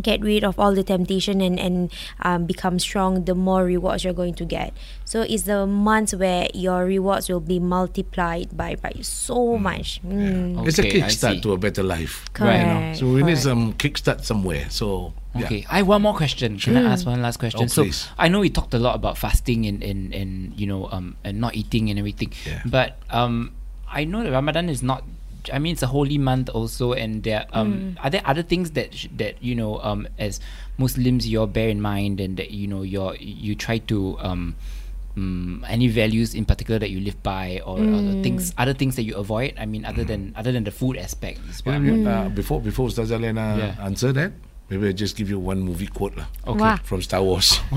get 0.00 0.20
rid 0.22 0.44
of 0.44 0.58
all 0.58 0.74
the 0.74 0.82
temptation 0.82 1.40
and 1.40 1.58
and 1.60 1.92
um, 2.20 2.46
become 2.46 2.78
strong 2.78 3.24
the 3.24 3.34
more 3.34 3.64
rewards 3.64 4.04
you're 4.04 4.14
going 4.14 4.32
to 4.32 4.44
get 4.44 4.72
so 5.04 5.20
it's 5.22 5.42
the 5.42 5.66
months 5.66 6.14
where 6.14 6.48
your 6.54 6.84
rewards 6.84 7.28
will 7.28 7.40
be 7.40 7.60
multiplied 7.60 8.56
by 8.56 8.74
by 8.76 8.92
so 9.02 9.58
much 9.58 10.00
mm. 10.02 10.66
It's 10.66 10.78
a 10.78 10.82
kickstart 10.82 11.42
to 11.42 11.52
a 11.52 11.58
better 11.58 11.82
life. 11.82 12.24
correct 12.32 12.62
you 12.62 12.66
know. 12.66 12.94
So 12.94 13.06
we 13.12 13.22
need 13.22 13.38
some 13.38 13.74
kickstart 13.74 14.24
somewhere. 14.24 14.66
So 14.70 15.12
yeah. 15.34 15.46
Okay, 15.46 15.66
I 15.70 15.78
have 15.78 15.88
one 15.88 16.02
more 16.02 16.14
question. 16.14 16.58
Can 16.58 16.76
I 16.76 16.92
ask 16.92 17.06
one 17.06 17.22
last 17.22 17.38
question? 17.38 17.64
Oh, 17.64 17.66
so 17.66 17.84
please. 17.84 18.08
I 18.18 18.28
know 18.28 18.40
we 18.40 18.50
talked 18.50 18.74
a 18.74 18.78
lot 18.78 18.94
about 18.94 19.16
fasting 19.16 19.64
and, 19.66 19.82
and, 19.82 20.14
and 20.14 20.52
you 20.60 20.66
know 20.66 20.88
um 20.92 21.16
and 21.24 21.40
not 21.40 21.54
eating 21.54 21.88
and 21.90 21.98
everything. 21.98 22.32
Yeah. 22.46 22.62
But 22.64 22.98
um 23.10 23.52
I 23.88 24.04
know 24.04 24.22
that 24.22 24.32
Ramadan 24.32 24.68
is 24.68 24.82
not 24.82 25.04
I 25.50 25.58
mean 25.58 25.72
it's 25.72 25.82
a 25.82 25.88
holy 25.90 26.18
month 26.18 26.50
also 26.52 26.92
and 26.92 27.22
there 27.24 27.46
um 27.52 27.96
are 28.02 28.10
there 28.10 28.22
other 28.24 28.42
things 28.42 28.72
that 28.78 28.94
sh- 28.94 29.08
that 29.16 29.42
you 29.42 29.54
know 29.56 29.80
um 29.82 30.06
as 30.18 30.38
Muslims 30.78 31.26
you 31.26 31.40
all 31.40 31.48
bear 31.50 31.68
in 31.68 31.80
mind 31.80 32.20
and 32.20 32.36
that 32.36 32.50
you 32.52 32.66
know 32.68 32.82
you're 32.82 33.16
you 33.18 33.54
try 33.56 33.78
to 33.90 34.18
um 34.20 34.54
um, 35.16 35.64
any 35.68 35.88
values 35.88 36.32
in 36.34 36.44
particular 36.46 36.78
that 36.78 36.88
you 36.88 37.00
live 37.00 37.22
by 37.22 37.60
or 37.66 37.84
other 37.90 38.14
things 38.24 38.54
other 38.56 38.72
things 38.72 38.96
that 38.96 39.02
you 39.04 39.14
avoid? 39.16 39.52
I 39.58 39.66
mean 39.66 39.84
other 39.84 40.04
than 40.04 40.32
other 40.36 40.52
than 40.52 40.64
the 40.64 40.70
food 40.70 40.96
aspect 40.96 41.40
is 41.50 41.60
what 41.66 41.74
I 41.74 41.78
Maybe, 41.80 42.00
want. 42.00 42.06
uh, 42.06 42.28
before 42.30 42.60
before 42.60 42.88
Ustazah 42.88 43.20
Lena 43.20 43.56
Yeah. 43.58 43.74
answer 43.84 44.12
that, 44.12 44.32
maybe 44.72 44.88
I 44.88 44.92
just 44.96 45.16
give 45.20 45.28
you 45.28 45.38
one 45.38 45.60
movie 45.60 45.86
quote 45.86 46.16
lah. 46.16 46.24
Okay. 46.48 46.60
Wah. 46.64 46.76
From 46.80 47.02
Star 47.04 47.20
Wars. 47.22 47.60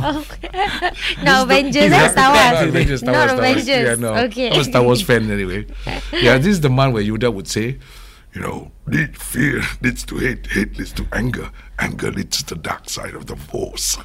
no 1.27 1.43
Avengers 1.43 1.91
eh 1.91 2.07
Star 2.15 2.29
Wars 2.31 2.67
Avengers, 2.71 2.99
Star 3.03 3.11
not 3.13 3.19
Wars, 3.19 3.31
Star 3.31 3.35
Wars. 3.35 3.51
Avengers 3.51 3.67
Yeah, 3.67 3.95
no. 3.99 4.13
okay 4.25 4.47
I'm 4.51 4.59
a 4.59 4.63
Star 4.63 4.83
Wars 4.83 5.01
fan 5.03 5.29
anyway. 5.29 5.67
Yeah, 6.15 6.37
this 6.39 6.47
is 6.57 6.61
the 6.61 6.69
man 6.69 6.93
where 6.93 7.03
Yoda 7.03 7.27
would 7.33 7.47
say, 7.51 7.77
you 8.33 8.41
know, 8.41 8.71
need 8.87 9.17
fear 9.17 9.61
leads 9.81 10.03
to 10.05 10.17
hate, 10.17 10.47
hate 10.47 10.77
leads 10.79 10.93
to 10.93 11.03
anger, 11.11 11.51
anger 11.79 12.11
leads 12.11 12.43
to 12.43 12.55
the 12.55 12.61
dark 12.61 12.89
side 12.89 13.13
of 13.13 13.25
the 13.27 13.35
force. 13.35 13.97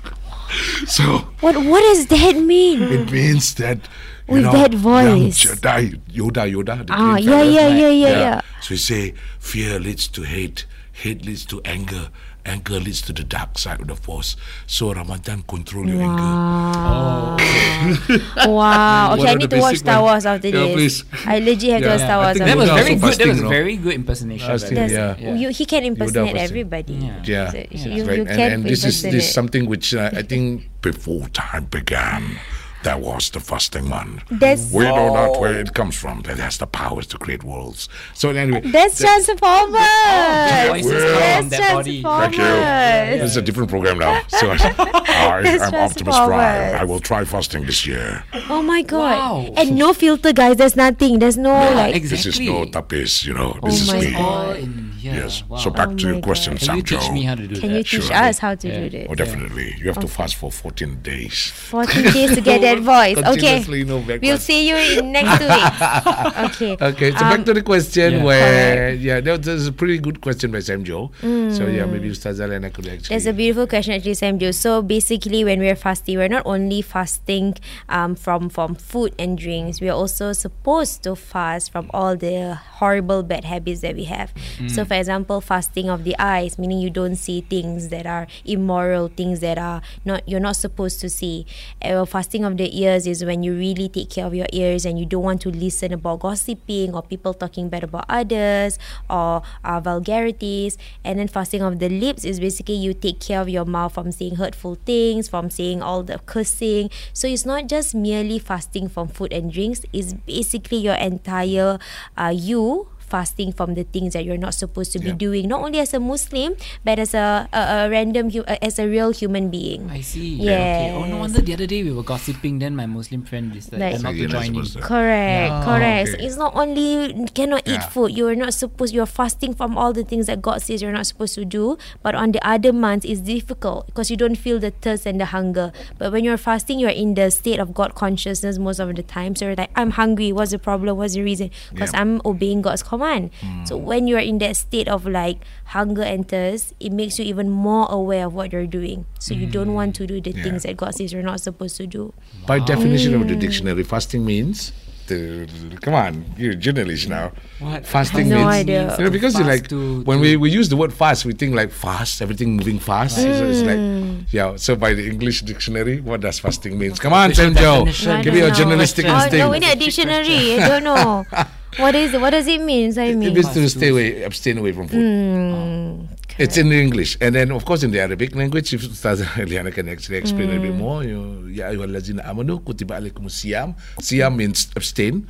so 0.87 1.31
what 1.47 1.55
what 1.71 1.79
does 1.95 2.07
that 2.11 2.35
mean 2.43 2.83
it 2.83 3.07
means 3.15 3.55
that 3.55 3.79
you 4.27 4.35
With 4.35 4.45
know, 4.51 4.53
that 4.59 4.73
young 4.75 4.83
voice. 4.83 5.39
Jedi, 5.47 5.95
Yoda, 6.11 6.43
Yoda. 6.51 6.87
The 6.87 6.93
ah 6.95 7.15
green 7.15 7.31
yeah 7.31 7.43
yeah 7.43 7.69
yeah 7.71 7.95
yeah 8.03 8.19
yeah 8.27 8.41
So 8.63 8.75
we 8.75 8.79
say 8.79 9.15
fear 9.39 9.79
leads 9.79 10.07
to 10.15 10.23
hate, 10.23 10.67
hate 10.93 11.25
leads 11.27 11.45
to 11.55 11.59
anger, 11.65 12.11
anger 12.51 12.79
leads 12.81 13.01
to 13.03 13.13
the 13.13 13.23
dark 13.25 13.57
side 13.59 13.81
of 13.81 13.87
the 13.87 13.97
force. 13.97 14.37
So 14.67 14.93
Ramadan 14.93 15.43
control 15.47 15.87
your 15.89 16.03
anger. 16.03 16.23
Wow. 16.23 17.37
wow. 18.47 19.15
Okay, 19.15 19.29
I 19.31 19.35
need 19.35 19.51
to 19.51 19.59
watch 19.59 19.79
Star. 19.79 20.03
Wars 20.03 20.27
after 20.27 20.49
Yeah, 20.49 20.67
this. 20.75 20.75
please. 20.75 21.05
I 21.27 21.39
legit 21.39 21.71
have 21.71 21.81
to 21.83 21.87
Yeah. 21.87 21.95
watch 21.95 22.01
Star 22.05 22.19
Wars 22.25 22.39
That 22.39 22.57
was 22.57 22.69
very 22.71 22.95
good. 22.97 23.15
That 23.15 23.29
was 23.29 23.41
no? 23.43 23.49
very 23.49 23.77
good 23.77 23.95
impersonation. 23.95 24.47
Fasting, 24.47 24.77
yeah. 24.77 24.87
That's- 25.15 25.39
You, 25.41 25.49
he 25.51 25.65
can 25.65 25.85
impersonate 25.85 26.37
everybody. 26.37 26.95
Yeah. 26.95 27.23
Yeah, 27.25 27.51
So 27.79 27.89
you, 27.89 28.05
right. 28.05 28.17
you 28.19 28.25
and, 28.27 28.37
can 28.37 28.53
and 28.53 28.65
this 28.65 28.85
is 28.85 29.03
this 29.03 29.33
something 29.33 29.67
which 29.67 29.95
uh, 29.95 30.11
I 30.13 30.23
think 30.23 30.69
before 30.83 31.29
time 31.29 31.65
began, 31.71 32.39
there 32.83 32.97
was 32.97 33.31
the 33.31 33.41
fasting 33.41 33.89
man. 33.89 34.23
That's 34.31 34.73
We 34.73 34.85
know 34.85 35.13
not 35.15 35.41
where 35.41 35.59
it 35.61 35.75
comes 35.75 35.97
from, 35.97 36.23
but 36.23 36.33
it 36.33 36.39
has 36.39 36.59
the 36.59 36.67
powers 36.67 37.07
to 37.09 37.19
create 37.19 37.45
worlds. 37.45 37.89
So 38.15 38.31
anyway, 38.31 38.63
that's 38.71 38.99
Transformers. 38.99 40.69
voices 40.69 40.93
Well- 40.93 41.21
come 41.21 41.43
from 41.43 41.49
That's 41.49 41.59
that 41.59 41.75
body. 41.75 42.03
Thank 42.03 42.37
you. 42.37 42.43
Transformers. 42.43 43.21
This 43.21 43.31
is 43.33 43.37
a 43.37 43.43
different 43.43 43.71
program 43.71 43.99
now. 43.99 44.21
So 44.41 44.51
I, 44.51 45.43
That's 45.43 45.63
I'm 45.65 45.75
Optimus 45.75 46.17
Prime. 46.17 46.75
I 46.77 46.85
will 46.85 47.01
try 47.01 47.25
fasting 47.25 47.67
this 47.67 47.87
year. 47.87 48.25
Oh 48.49 48.63
my 48.63 48.83
god! 48.83 48.99
Wow. 49.01 49.55
And 49.57 49.77
no 49.77 49.93
filter, 49.93 50.33
guys. 50.33 50.57
There's 50.57 50.77
nothing. 50.77 51.19
There's 51.19 51.37
no 51.37 51.51
like. 51.53 51.95
exactly. 51.95 52.09
This 52.09 52.27
is 52.27 52.41
no 52.41 52.65
tapis, 52.65 53.25
you 53.27 53.35
know. 53.35 53.59
This 53.65 53.91
Oh 53.91 53.95
is 53.97 54.05
my 54.05 54.11
me. 54.11 54.15
Oh, 54.17 54.80
God. 55.21 55.29
all 55.29 55.37
in 55.37 55.39
here. 55.39 55.41
Yes. 55.41 55.45
Wow. 55.49 55.57
So 55.59 55.71
back 55.71 55.89
Oh 55.89 55.95
to 55.97 56.07
my 56.07 56.13
your 56.13 56.23
question, 56.23 56.57
Can 56.57 56.61
you 56.61 56.67
Sam 56.67 56.83
teach 56.85 57.07
Joe. 57.07 57.13
me 57.13 57.23
how 57.23 57.35
to 57.35 57.47
do 57.47 57.61
Can 57.61 57.71
that? 57.71 57.77
you 57.79 57.83
teach 57.85 58.05
Sure. 58.05 58.15
us 58.17 58.39
how 58.39 58.55
to 58.55 58.69
Yeah. 58.69 58.81
do 58.81 58.91
this? 58.91 59.07
Oh, 59.11 59.15
definitely. 59.15 59.77
You 59.79 59.87
have 59.87 59.99
to 60.01 60.09
fast 60.09 60.37
for 60.37 60.51
14 60.51 60.99
days. 61.03 61.53
14 61.55 62.13
days 62.13 62.35
to 62.35 62.41
get 62.41 62.61
that 62.63 62.79
voice. 62.95 63.19
Okay. 63.19 63.65
No 63.85 64.03
We'll 64.23 64.39
see 64.39 64.69
you 64.69 64.77
in 64.77 65.13
next 65.13 65.39
two 65.41 65.49
weeks. 65.49 65.81
Okay. 66.51 66.77
Okay, 66.81 67.11
so 67.13 67.25
Um, 67.25 67.31
back 67.31 67.45
to 67.47 67.55
the 67.55 67.63
question 67.63 68.15
yeah. 68.15 68.25
where, 68.25 68.95
yeah, 68.95 69.21
that 69.21 69.47
was 69.47 69.67
a 69.67 69.73
pretty 69.73 69.99
good 69.99 70.21
question 70.21 70.51
by 70.51 70.61
Sam 70.61 70.85
Joe. 70.85 71.11
So, 71.21 71.67
yeah, 71.67 71.85
maybe 71.87 72.09
Ustazah 72.11 72.49
Lena 72.49 72.71
could 72.71 72.87
actually. 72.87 73.15
That's 73.17 73.27
a 73.27 73.33
beautiful 73.33 73.67
question, 73.67 73.95
actually, 73.95 74.15
Sam 74.15 74.39
Joe. 74.39 74.51
So 74.53 74.83
basically, 74.83 75.45
when 75.45 75.59
we're 75.61 75.77
fasting, 75.77 76.17
we're 76.19 76.29
not 76.29 76.43
only 76.47 76.83
fasting 76.83 77.55
um, 77.89 78.15
from 78.15 78.49
from 78.49 78.75
food 78.75 79.15
and 79.19 79.37
drinks. 79.39 79.81
We 79.81 79.89
are 79.89 79.97
also 79.97 80.33
supposed 80.33 81.03
to 81.05 81.15
fast 81.17 81.71
from 81.73 81.91
all 81.93 82.17
the 82.17 82.57
horrible 82.81 83.23
bad 83.23 83.45
habits 83.45 83.81
that 83.81 83.95
we 83.95 84.05
have. 84.05 84.33
So, 84.69 84.85
for 84.85 84.95
example, 84.95 85.10
fasting 85.41 85.89
of 85.89 86.05
the 86.05 86.15
eyes, 86.19 86.59
meaning 86.59 86.79
you 86.81 86.91
don't 86.91 87.17
see 87.17 87.41
things 87.41 87.89
that 87.89 88.07
are 88.07 88.27
immoral, 88.45 89.09
things 89.09 89.41
that 89.41 89.59
are 89.59 89.83
not 90.05 90.29
you're 90.29 90.41
not 90.41 90.57
supposed 90.57 91.01
to 91.01 91.09
see. 91.09 91.47
Uh, 91.83 92.05
fasting 92.05 92.45
of 92.45 92.57
the 92.57 92.69
ears 92.79 93.07
is 93.07 93.25
when 93.25 93.43
you 93.43 93.55
really 93.55 93.89
take 93.89 94.11
care 94.11 94.27
of 94.27 94.35
your 94.35 94.47
ears 94.53 94.85
and 94.85 94.99
you 94.99 95.07
don't 95.07 95.23
want 95.23 95.41
to 95.41 95.51
listen 95.51 95.93
about 95.93 96.21
gossiping 96.21 96.95
or 96.95 97.03
people 97.03 97.35
talking 97.35 97.69
bad 97.69 97.85
about 97.85 98.05
others 98.09 98.79
or 99.09 99.43
uh, 99.65 99.81
vulgarities. 99.81 100.79
And 101.05 101.19
then 101.19 101.29
fasting 101.29 101.63
of 101.63 101.79
the 101.79 101.89
lips 101.89 102.25
is 102.25 102.41
basically 102.41 102.77
you 102.77 102.95
take 102.95 103.21
care 103.21 103.41
of 103.41 103.49
your 103.49 103.65
mouth 103.65 103.95
from 103.95 104.13
saying 104.13 104.37
hurtful 104.37 104.77
things, 104.87 105.29
from 105.29 105.51
saying 105.51 105.83
all 105.83 106.03
the 106.03 106.19
cursing. 106.27 106.91
So 107.13 107.27
it's 107.29 107.47
not 107.47 107.67
just 107.67 107.95
merely 107.95 108.39
fasting 108.39 108.89
from 108.89 109.09
food 109.09 109.33
and 109.33 109.53
drinks. 109.53 109.83
It's 109.93 110.13
basically 110.13 110.79
your 110.79 110.95
entire 110.95 111.79
uh, 112.17 112.33
you 112.35 112.89
fasting 113.11 113.51
from 113.53 113.75
the 113.75 113.83
things 113.83 114.15
that 114.15 114.23
you're 114.25 114.39
not 114.39 114.55
supposed 114.55 114.93
to 114.95 114.99
be 115.03 115.11
Yeah. 115.11 115.19
doing 115.19 115.49
not 115.51 115.61
only 115.67 115.81
as 115.83 115.91
a 115.93 115.99
muslim 116.01 116.55
but 116.87 116.99
as 117.03 117.13
a, 117.15 117.49
a, 117.53 117.59
a 117.59 117.91
random 117.91 118.31
hu- 118.31 118.47
as 118.47 118.79
a 118.79 118.87
real 118.87 119.11
human 119.11 119.51
being 119.51 119.91
I 119.91 120.01
see. 120.01 120.39
Yeah. 120.39 120.55
Okay. 120.55 120.91
Oh 120.95 121.05
no 121.11 121.17
wonder 121.19 121.41
the 121.43 121.55
other 121.55 121.67
day 121.67 121.83
we 121.83 121.91
were 121.93 122.07
gossiping. 122.07 122.59
Then 122.63 122.77
my 122.77 122.87
Muslim 122.87 123.23
friend 123.27 123.51
decided 123.53 123.81
Like- 123.81 124.03
not 124.03 124.15
So 124.15 124.17
you're 124.17 124.29
to 124.29 124.35
not 124.35 124.45
join 124.47 124.55
in. 124.55 124.55
supposed 124.65 124.73
to- 124.79 124.83
Correct, 124.87 125.51
Yeah. 125.51 125.65
correct. 125.67 126.07
So 126.09 126.15
Okay. 126.15 126.27
it's 126.27 126.37
not 126.39 126.53
only 126.55 126.89
you 127.19 127.27
cannot 127.35 127.63
eat 127.67 127.83
Yeah. 127.83 127.91
food. 127.91 128.15
You 128.17 128.29
are 128.29 128.37
not 128.39 128.55
supposed. 128.55 128.95
You 128.95 129.03
are 129.03 129.11
fasting 129.11 129.55
from 129.59 129.75
all 129.77 129.93
the 129.93 130.05
things 130.05 130.27
that 130.31 130.39
God 130.41 130.63
says 130.63 130.83
you're 130.83 130.95
not 130.95 131.07
supposed 131.07 131.35
to 131.35 131.45
do. 131.45 131.77
But 132.03 132.15
on 132.15 132.31
the 132.33 132.41
other 132.47 132.73
months, 132.73 133.03
it's 133.09 133.21
difficult 133.21 133.87
because 133.91 134.11
you 134.11 134.17
don't 134.17 134.37
feel 134.39 134.59
the 134.61 134.71
thirst 134.71 135.07
and 135.07 135.19
the 135.21 135.27
hunger. 135.35 135.73
But 135.99 136.13
when 136.13 136.23
you're 136.25 136.39
fasting, 136.39 136.79
you're 136.79 136.95
in 136.95 137.15
the 137.15 137.31
state 137.31 137.59
of 137.59 137.75
God 137.75 137.95
consciousness 137.95 138.59
most 138.59 138.79
of 138.79 138.95
the 138.95 139.03
time. 139.03 139.35
So 139.35 139.47
you're 139.51 139.57
like, 139.59 139.71
I'm 139.75 139.91
hungry. 139.99 140.31
What's 140.33 140.53
the 140.53 140.59
problem? 140.61 140.97
What's 141.01 141.15
the 141.15 141.23
reason? 141.23 141.51
Because 141.73 141.93
Yeah. 141.93 142.01
I'm 142.05 142.21
obeying 142.25 142.63
God's 142.63 142.83
command. 142.85 143.00
Month. 143.01 143.33
So 143.65 143.79
hmm. 143.79 143.85
when 143.85 144.07
you're 144.07 144.21
in 144.21 144.39
that 144.39 144.57
state 144.57 144.89
of 144.89 145.07
like 145.07 145.41
hunger 145.73 146.03
enters, 146.03 146.75
it 146.79 146.93
makes 146.93 147.19
you 147.19 147.25
even 147.25 147.49
more 147.51 147.89
aware 147.91 148.27
of 148.27 148.35
what 148.35 148.53
you're 148.53 148.67
doing. 148.69 149.07
So 149.19 149.35
you 149.35 149.47
don't 149.47 149.75
want 149.75 149.97
to 149.97 150.07
do 150.07 150.21
the 150.21 150.31
hmm. 150.31 150.39
Yeah. 150.39 150.45
things 150.45 150.63
that 150.63 150.77
God 150.77 150.95
says 150.95 151.13
you're 151.13 151.23
not 151.23 151.41
supposed 151.41 151.77
to 151.79 151.87
do. 151.87 152.13
By 152.47 152.61
definition 152.61 153.15
of 153.15 153.27
the 153.27 153.35
hmm. 153.35 153.41
dictionary, 153.41 153.83
fasting 153.83 154.25
means. 154.25 154.73
Come 155.11 155.95
on, 155.95 156.25
you're 156.37 156.53
a 156.53 156.57
journalist 156.57 157.09
now. 157.09 157.33
What? 157.59 157.85
Fasting 157.85 158.29
No 158.29 158.37
means 158.37 158.63
idea. 158.63 158.97
You 158.97 159.05
know, 159.05 159.11
because 159.11 159.35
you 159.35 159.45
like 159.45 159.67
to- 159.69 160.03
when 160.03 160.19
to- 160.19 160.23
we, 160.23 160.37
we 160.37 160.51
use 160.51 160.69
the 160.69 160.77
word 160.77 160.93
fast, 160.93 161.25
we 161.25 161.33
think 161.33 161.55
like 161.55 161.73
fast, 161.73 162.23
everything 162.23 162.57
moving 162.57 162.79
fast. 162.79 163.17
So 163.17 163.27
it's 163.27 163.63
like 163.63 164.31
yeah. 164.31 164.55
So 164.57 164.77
by 164.77 164.95
the 164.95 165.09
English 165.09 165.43
dictionary, 165.43 166.01
what 166.01 166.21
does 166.21 166.39
fasting 166.39 166.79
means? 166.79 167.01
Come 167.01 167.13
on, 167.13 167.33
Official 167.33 167.55
Sam 167.55 167.63
Joe, 167.63 167.85
give 168.23 168.35
me 168.35 168.39
don't 168.39 168.39
your 168.39 168.49
know. 168.51 168.55
journalistic 168.55 169.07
Oh 169.07 169.15
instinct. 169.15 169.39
no, 169.39 169.51
we 169.51 169.59
need 169.59 169.73
a 169.73 169.77
dictionary. 169.77 170.61
I 170.61 170.69
don't 170.69 170.85
know. 170.85 171.27
What 171.77 171.95
is 171.95 172.15
it? 172.15 172.21
What 172.21 172.31
does 172.31 172.47
it 172.49 172.61
mean? 172.61 172.93
So 172.93 173.03
I 173.03 173.07
It 173.07 173.17
mean, 173.17 173.33
means 173.35 173.49
to 173.51 173.69
stay 173.69 173.89
away, 173.91 174.23
abstain 174.25 174.59
away 174.59 174.73
from 174.73 174.89
food. 174.89 174.99
Hmm, 175.01 176.07
It's 176.39 176.57
in 176.57 176.73
English, 176.73 177.19
and 177.21 177.35
then 177.35 177.53
of 177.53 177.65
course 177.65 177.83
in 177.83 177.91
the 177.91 178.01
Arabic 178.01 178.35
language, 178.35 178.73
if 178.73 178.83
Ustaz 178.83 179.21
Liana 179.49 179.71
can 179.71 179.89
actually 179.89 180.17
explain 180.17 180.51
a 180.51 180.59
bit 180.59 180.75
more. 180.75 181.05
You, 181.05 181.47
ya 181.53 181.69
ayyuhallazina 181.69 182.25
amanu 182.25 182.61
kutiba 182.61 182.97
alaikumus 182.97 183.37
siyam. 183.41 183.75
Siyam 184.01 184.37
means 184.37 184.69
abstain, 184.75 185.27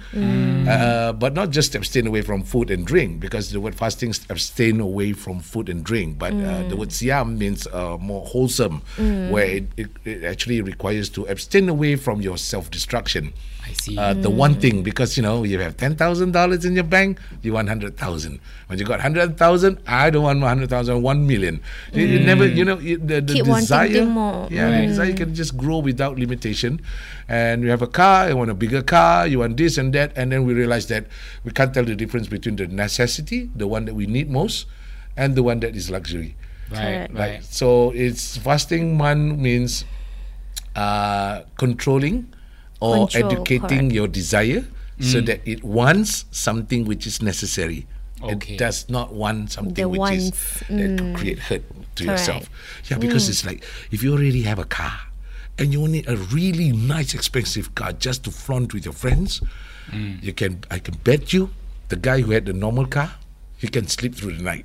uh, 0.68 1.12
but 1.12 1.34
not 1.34 1.50
just 1.50 1.74
abstain 1.74 2.06
away 2.06 2.22
from 2.22 2.42
food 2.42 2.70
and 2.70 2.86
drink, 2.86 3.18
because 3.20 3.50
the 3.50 3.60
word 3.60 3.74
fasting 3.74 4.10
is 4.10 4.20
abstain 4.30 4.78
away 4.80 5.12
from 5.12 5.40
food 5.40 5.68
and 5.68 5.82
drink. 5.84 6.16
But 6.18 6.32
uh, 6.32 6.62
the 6.68 6.76
word 6.76 6.90
siyam 6.90 7.36
means 7.38 7.66
uh, 7.66 7.96
more 7.98 8.24
wholesome, 8.24 8.82
where 9.30 9.46
it, 9.46 9.64
it, 9.76 9.88
it 10.04 10.24
actually 10.24 10.62
requires 10.62 11.08
to 11.10 11.26
abstain 11.26 11.68
away 11.68 11.96
from 11.96 12.20
your 12.22 12.38
self-destruction. 12.38 13.32
I 13.70 13.72
see. 13.74 13.96
Uh, 13.96 14.14
the 14.14 14.30
one 14.30 14.54
thing 14.58 14.82
because 14.82 15.16
you 15.16 15.22
know 15.22 15.44
you 15.44 15.58
have 15.60 15.76
ten 15.76 15.94
thousand 15.94 16.32
dollars 16.32 16.64
in 16.64 16.74
your 16.74 16.84
bank, 16.84 17.20
you 17.42 17.52
want 17.52 17.68
hundred 17.68 17.96
thousand. 17.96 18.40
When 18.66 18.78
you 18.78 18.84
got 18.84 19.00
hundred 19.00 19.38
thousand, 19.38 19.78
I 19.86 20.10
don't 20.10 20.24
want 20.24 20.42
hundred 20.42 20.70
thousand, 20.70 21.02
one 21.02 21.26
million. 21.26 21.62
You, 21.92 22.04
you 22.04 22.20
never, 22.20 22.46
you 22.46 22.64
know, 22.64 22.78
you, 22.78 22.98
the, 22.98 23.20
the 23.20 23.34
Keep 23.34 23.44
desire, 23.46 23.86
yeah, 24.50 24.80
the 24.80 24.86
desire 24.86 25.12
can 25.14 25.34
just 25.34 25.56
grow 25.56 25.78
without 25.78 26.18
limitation. 26.18 26.80
And 27.28 27.62
you 27.62 27.70
have 27.70 27.82
a 27.82 27.86
car, 27.86 28.28
you 28.28 28.36
want 28.36 28.50
a 28.50 28.54
bigger 28.54 28.82
car, 28.82 29.26
you 29.26 29.38
want 29.38 29.56
this 29.56 29.78
and 29.78 29.92
that, 29.94 30.12
and 30.16 30.32
then 30.32 30.44
we 30.44 30.54
realize 30.54 30.88
that 30.88 31.06
we 31.44 31.52
can't 31.52 31.72
tell 31.72 31.84
the 31.84 31.94
difference 31.94 32.26
between 32.26 32.56
the 32.56 32.66
necessity, 32.66 33.50
the 33.54 33.68
one 33.68 33.84
that 33.84 33.94
we 33.94 34.06
need 34.06 34.30
most, 34.30 34.66
and 35.16 35.36
the 35.36 35.42
one 35.42 35.60
that 35.60 35.76
is 35.76 35.90
luxury. 35.90 36.36
right, 36.72 36.82
right. 36.82 37.14
Right. 37.14 37.44
So 37.44 37.90
it's 37.94 38.36
fasting 38.36 38.96
month 38.96 39.38
means 39.38 39.84
uh, 40.74 41.42
controlling 41.56 42.34
or 42.80 43.08
Control, 43.08 43.32
educating 43.32 43.68
correct. 43.68 43.92
your 43.92 44.08
desire 44.08 44.64
so 45.00 45.20
mm. 45.20 45.26
that 45.26 45.40
it 45.48 45.64
wants 45.64 46.26
something 46.30 46.84
which 46.84 47.06
is 47.06 47.22
necessary. 47.22 47.86
Okay. 48.22 48.54
It 48.54 48.58
does 48.58 48.88
not 48.90 49.14
want 49.14 49.52
something 49.52 49.74
The 49.74 49.88
which 49.88 50.12
is 50.12 50.24
wants, 50.30 50.58
that 50.68 50.96
to 50.98 51.02
mm. 51.04 51.16
create 51.16 51.38
hurt 51.38 51.62
to 51.96 52.04
yourself. 52.04 52.50
Yeah, 52.90 52.98
because 52.98 53.26
mm. 53.26 53.30
it's 53.30 53.46
like 53.46 53.64
if 53.90 54.02
you 54.02 54.12
already 54.12 54.42
have 54.42 54.58
a 54.58 54.64
car 54.64 54.92
and 55.58 55.72
you 55.72 55.86
need 55.88 56.08
a 56.08 56.16
really 56.16 56.72
nice 56.72 57.14
expensive 57.14 57.74
car 57.74 57.92
just 57.92 58.24
to 58.24 58.30
flaunt 58.30 58.74
with 58.74 58.84
your 58.84 58.94
friends, 58.94 59.40
you 59.92 60.32
can 60.32 60.64
I 60.70 60.78
can 60.78 60.96
bet 61.02 61.32
you 61.32 61.50
the 61.88 61.96
guy 61.96 62.20
who 62.20 62.32
had 62.32 62.46
the 62.46 62.52
normal 62.52 62.86
car, 62.86 63.12
he 63.56 63.68
can 63.68 63.86
sleep 63.88 64.14
through 64.14 64.36
the 64.36 64.42
night. 64.42 64.64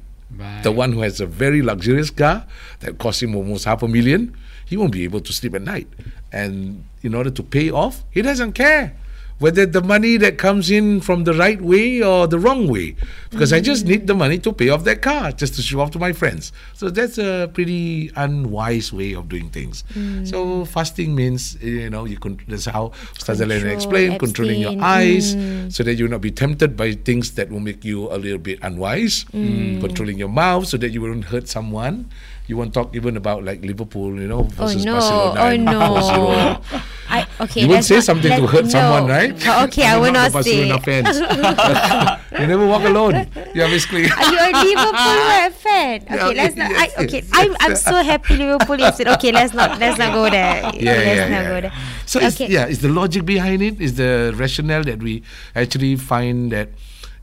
The 0.64 0.72
one 0.72 0.92
who 0.92 1.02
has 1.02 1.22
a 1.22 1.26
very 1.26 1.62
luxurious 1.62 2.10
car 2.10 2.46
that 2.82 2.98
cost 2.98 3.24
him 3.24 3.36
almost 3.36 3.66
half 3.66 3.84
a 3.84 3.88
million, 3.88 4.36
he 4.66 4.78
won't 4.78 4.92
be 4.92 5.04
able 5.04 5.22
to 5.22 5.32
sleep 5.34 5.54
at 5.56 5.62
night. 5.62 5.88
And 6.32 6.84
in 7.02 7.14
order 7.14 7.30
to 7.30 7.44
pay 7.44 7.72
off, 7.72 8.04
he 8.12 8.22
doesn't 8.22 8.54
care 8.54 8.96
whether 9.38 9.66
the 9.66 9.82
money 9.82 10.16
that 10.16 10.38
comes 10.38 10.72
in 10.72 11.02
from 11.02 11.26
the 11.26 11.34
right 11.34 11.62
way 11.62 12.02
or 12.02 12.26
the 12.26 12.40
wrong 12.40 12.68
way. 12.68 12.96
Because 13.32 13.52
I 13.52 13.60
just 13.60 13.86
need 13.86 14.08
the 14.08 14.16
money 14.16 14.40
to 14.40 14.54
pay 14.54 14.70
off 14.70 14.86
that 14.86 15.02
car, 15.02 15.34
just 15.34 15.56
to 15.56 15.62
show 15.62 15.82
off 15.82 15.92
to 15.92 16.00
my 16.00 16.14
friends. 16.14 16.54
So 16.74 16.90
that's 16.90 17.18
a 17.18 17.52
pretty 17.54 18.12
unwise 18.16 18.94
way 18.94 19.14
of 19.14 19.28
doing 19.28 19.50
things. 19.50 19.84
Hmm. 19.94 20.24
So 20.24 20.64
fasting 20.64 21.16
means, 21.16 21.62
you 21.62 21.90
know, 21.90 22.06
you 22.06 22.18
can, 22.18 22.40
that's 22.48 22.64
how 22.66 22.94
Control, 23.20 23.74
explained, 23.74 24.20
controlling 24.20 24.62
your 24.62 24.72
abstain. 24.72 25.68
eyes 25.68 25.76
so 25.76 25.84
that 25.84 25.96
you 25.96 26.06
will 26.06 26.12
not 26.12 26.22
be 26.22 26.32
tempted 26.32 26.78
by 26.78 26.94
things 26.94 27.34
that 27.36 27.50
will 27.50 27.60
make 27.60 27.84
you 27.84 28.10
a 28.12 28.16
little 28.16 28.40
bit 28.40 28.60
unwise. 28.62 29.24
Hmm. 29.32 29.82
Controlling 29.82 30.18
your 30.18 30.30
mouth 30.30 30.66
so 30.68 30.78
that 30.78 30.92
you 30.92 31.02
won't 31.02 31.26
hurt 31.26 31.50
someone. 31.50 32.10
You 32.48 32.58
won't 32.58 32.74
talk 32.74 32.96
even 32.96 33.18
about 33.18 33.44
like 33.44 33.62
Liverpool, 33.66 34.20
you 34.20 34.28
know, 34.28 34.40
oh, 34.40 34.70
versus 34.70 34.86
no. 34.86 34.94
Barcelona. 34.94 35.42
Oh, 35.42 35.56
no. 35.58 36.62
4-0. 36.62 36.84
I 37.10 37.28
okay. 37.42 37.62
You 37.62 37.70
won't 37.70 37.86
say 37.86 37.96
not- 37.96 38.04
something 38.04 38.32
to 38.32 38.48
hurt 38.48 38.66
no. 38.66 38.70
someone, 38.70 39.06
right? 39.08 39.34
Oh, 39.46 39.64
Okay, 39.66 39.86
I 39.86 39.94
You're 39.94 40.02
will 40.02 40.12
not 40.12 40.34
not 40.34 40.44
say. 40.44 40.70
Fans. 40.80 41.18
you 42.40 42.48
never 42.48 42.66
walk 42.66 42.84
alone. 42.84 43.30
Yeah, 43.54 43.70
basically. 43.70 44.06
Are 44.10 44.30
you 44.30 44.40
a 44.42 44.52
Liverpool 44.62 45.50
fan? 45.58 46.02
Okay, 46.02 46.16
Yeah, 46.16 46.28
let's 46.38 46.56
not. 46.56 46.70
yes, 46.70 46.94
I, 46.98 47.04
okay, 47.04 47.22
yes, 47.22 47.30
I'm 47.34 47.52
yes. 47.52 47.58
I'm 47.62 47.76
so 47.76 47.96
happy 48.04 48.38
Liverpool 48.38 48.82
is 48.82 49.00
it. 49.00 49.08
Okay, 49.08 49.32
let's 49.32 49.54
not 49.54 49.80
let's 49.80 49.98
not 49.98 50.14
go 50.14 50.30
there. 50.30 50.70
yeah, 50.74 51.02
let's 51.02 51.18
yeah, 51.18 51.30
not 51.30 51.44
yeah. 51.46 51.50
go 51.50 51.62
there. 51.62 51.74
So 52.06 52.20
it's, 52.20 52.36
okay. 52.38 52.52
yeah, 52.52 52.66
it's 52.66 52.82
the 52.82 52.90
logic 52.90 53.26
behind 53.26 53.62
it, 53.62 53.82
is 53.82 53.96
the 53.96 54.34
rationale 54.38 54.84
that 54.84 55.02
we 55.02 55.24
actually 55.56 55.96
find 55.96 56.52
that 56.52 56.70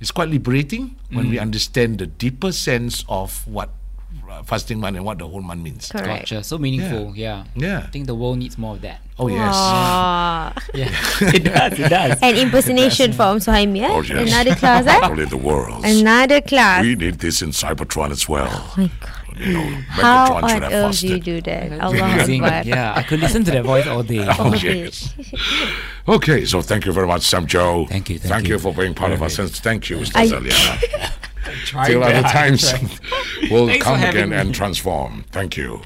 it's 0.00 0.10
quite 0.10 0.28
liberating 0.28 0.96
when 1.10 1.30
we 1.30 1.36
mm. 1.36 1.42
understand 1.42 1.98
the 1.98 2.06
deeper 2.06 2.50
sense 2.50 3.04
of 3.08 3.46
what 3.46 3.70
fasting 4.44 4.80
month 4.80 4.96
and 4.96 5.04
what 5.04 5.18
the 5.18 5.26
whole 5.26 5.40
month 5.40 5.62
means. 5.62 5.90
Correct. 5.90 6.30
Gotcha. 6.30 6.42
So 6.44 6.58
meaningful. 6.58 7.14
Yeah. 7.16 7.44
Yeah. 7.54 7.84
I 7.84 7.90
think 7.90 8.06
the 8.06 8.14
world 8.14 8.38
needs 8.38 8.58
more 8.58 8.74
of 8.74 8.82
that. 8.82 9.00
Oh 9.18 9.28
yes. 9.28 9.54
Aw. 9.54 10.52
Yeah. 10.74 10.88
it 11.34 11.44
does. 11.44 11.78
It 11.78 11.88
does. 11.88 12.18
An 12.22 12.36
impersonation 12.36 13.12
from 13.12 13.38
Suhaimi, 13.38 13.78
yeah? 13.78 13.92
Oh, 13.92 14.00
yes. 14.02 14.28
Another 14.28 14.54
class, 14.54 14.86
eh? 14.86 15.00
Only 15.08 15.26
the 15.26 15.36
world. 15.36 15.84
Another 15.84 16.40
class. 16.40 16.82
We 16.82 16.94
need 16.96 17.18
this 17.18 17.42
in 17.42 17.50
Cybertron 17.50 18.10
as 18.10 18.28
well. 18.28 18.48
Oh 18.50 18.74
my 18.76 18.90
god. 19.00 19.10
You 19.38 19.52
know, 19.54 19.62
How 19.88 20.40
Megatron 20.40 20.48
should 20.50 20.62
on 20.62 20.72
earth 20.72 21.00
do 21.00 21.08
you 21.08 21.18
do 21.20 21.40
that? 21.40 21.66
Amazing. 21.72 22.42
Allah 22.44 22.56
Akbar. 22.58 22.62
Yeah, 22.68 22.94
I 22.94 23.02
could 23.02 23.20
listen 23.20 23.44
to 23.44 23.50
that 23.52 23.64
voice 23.64 23.86
all 23.86 24.02
day. 24.02 24.26
Oh, 24.38 24.54
yes. 24.54 25.14
Okay, 26.06 26.44
so 26.44 26.60
thank 26.60 26.84
you 26.84 26.92
very 26.92 27.06
much, 27.06 27.22
Sam 27.22 27.46
Joe. 27.46 27.86
Thank 27.88 28.10
you, 28.10 28.18
thank 28.18 28.30
Thank 28.30 28.48
you 28.48 28.54
you. 28.54 28.58
for 28.58 28.74
being 28.74 28.92
part 28.94 29.12
of 29.12 29.22
us. 29.22 29.38
And 29.38 29.50
thank 29.50 29.88
you, 29.88 29.96
Mr. 29.98 30.12
Ustazah 30.12 30.42
Liana. 30.42 30.50
Try 30.80 31.31
Till 31.86 32.02
other 32.02 32.22
times, 32.22 32.72
we'll 33.50 33.66
Thanks 33.68 33.84
come 33.84 34.02
again 34.02 34.32
and 34.32 34.54
transform. 34.54 35.24
Thank 35.30 35.56
you. 35.56 35.82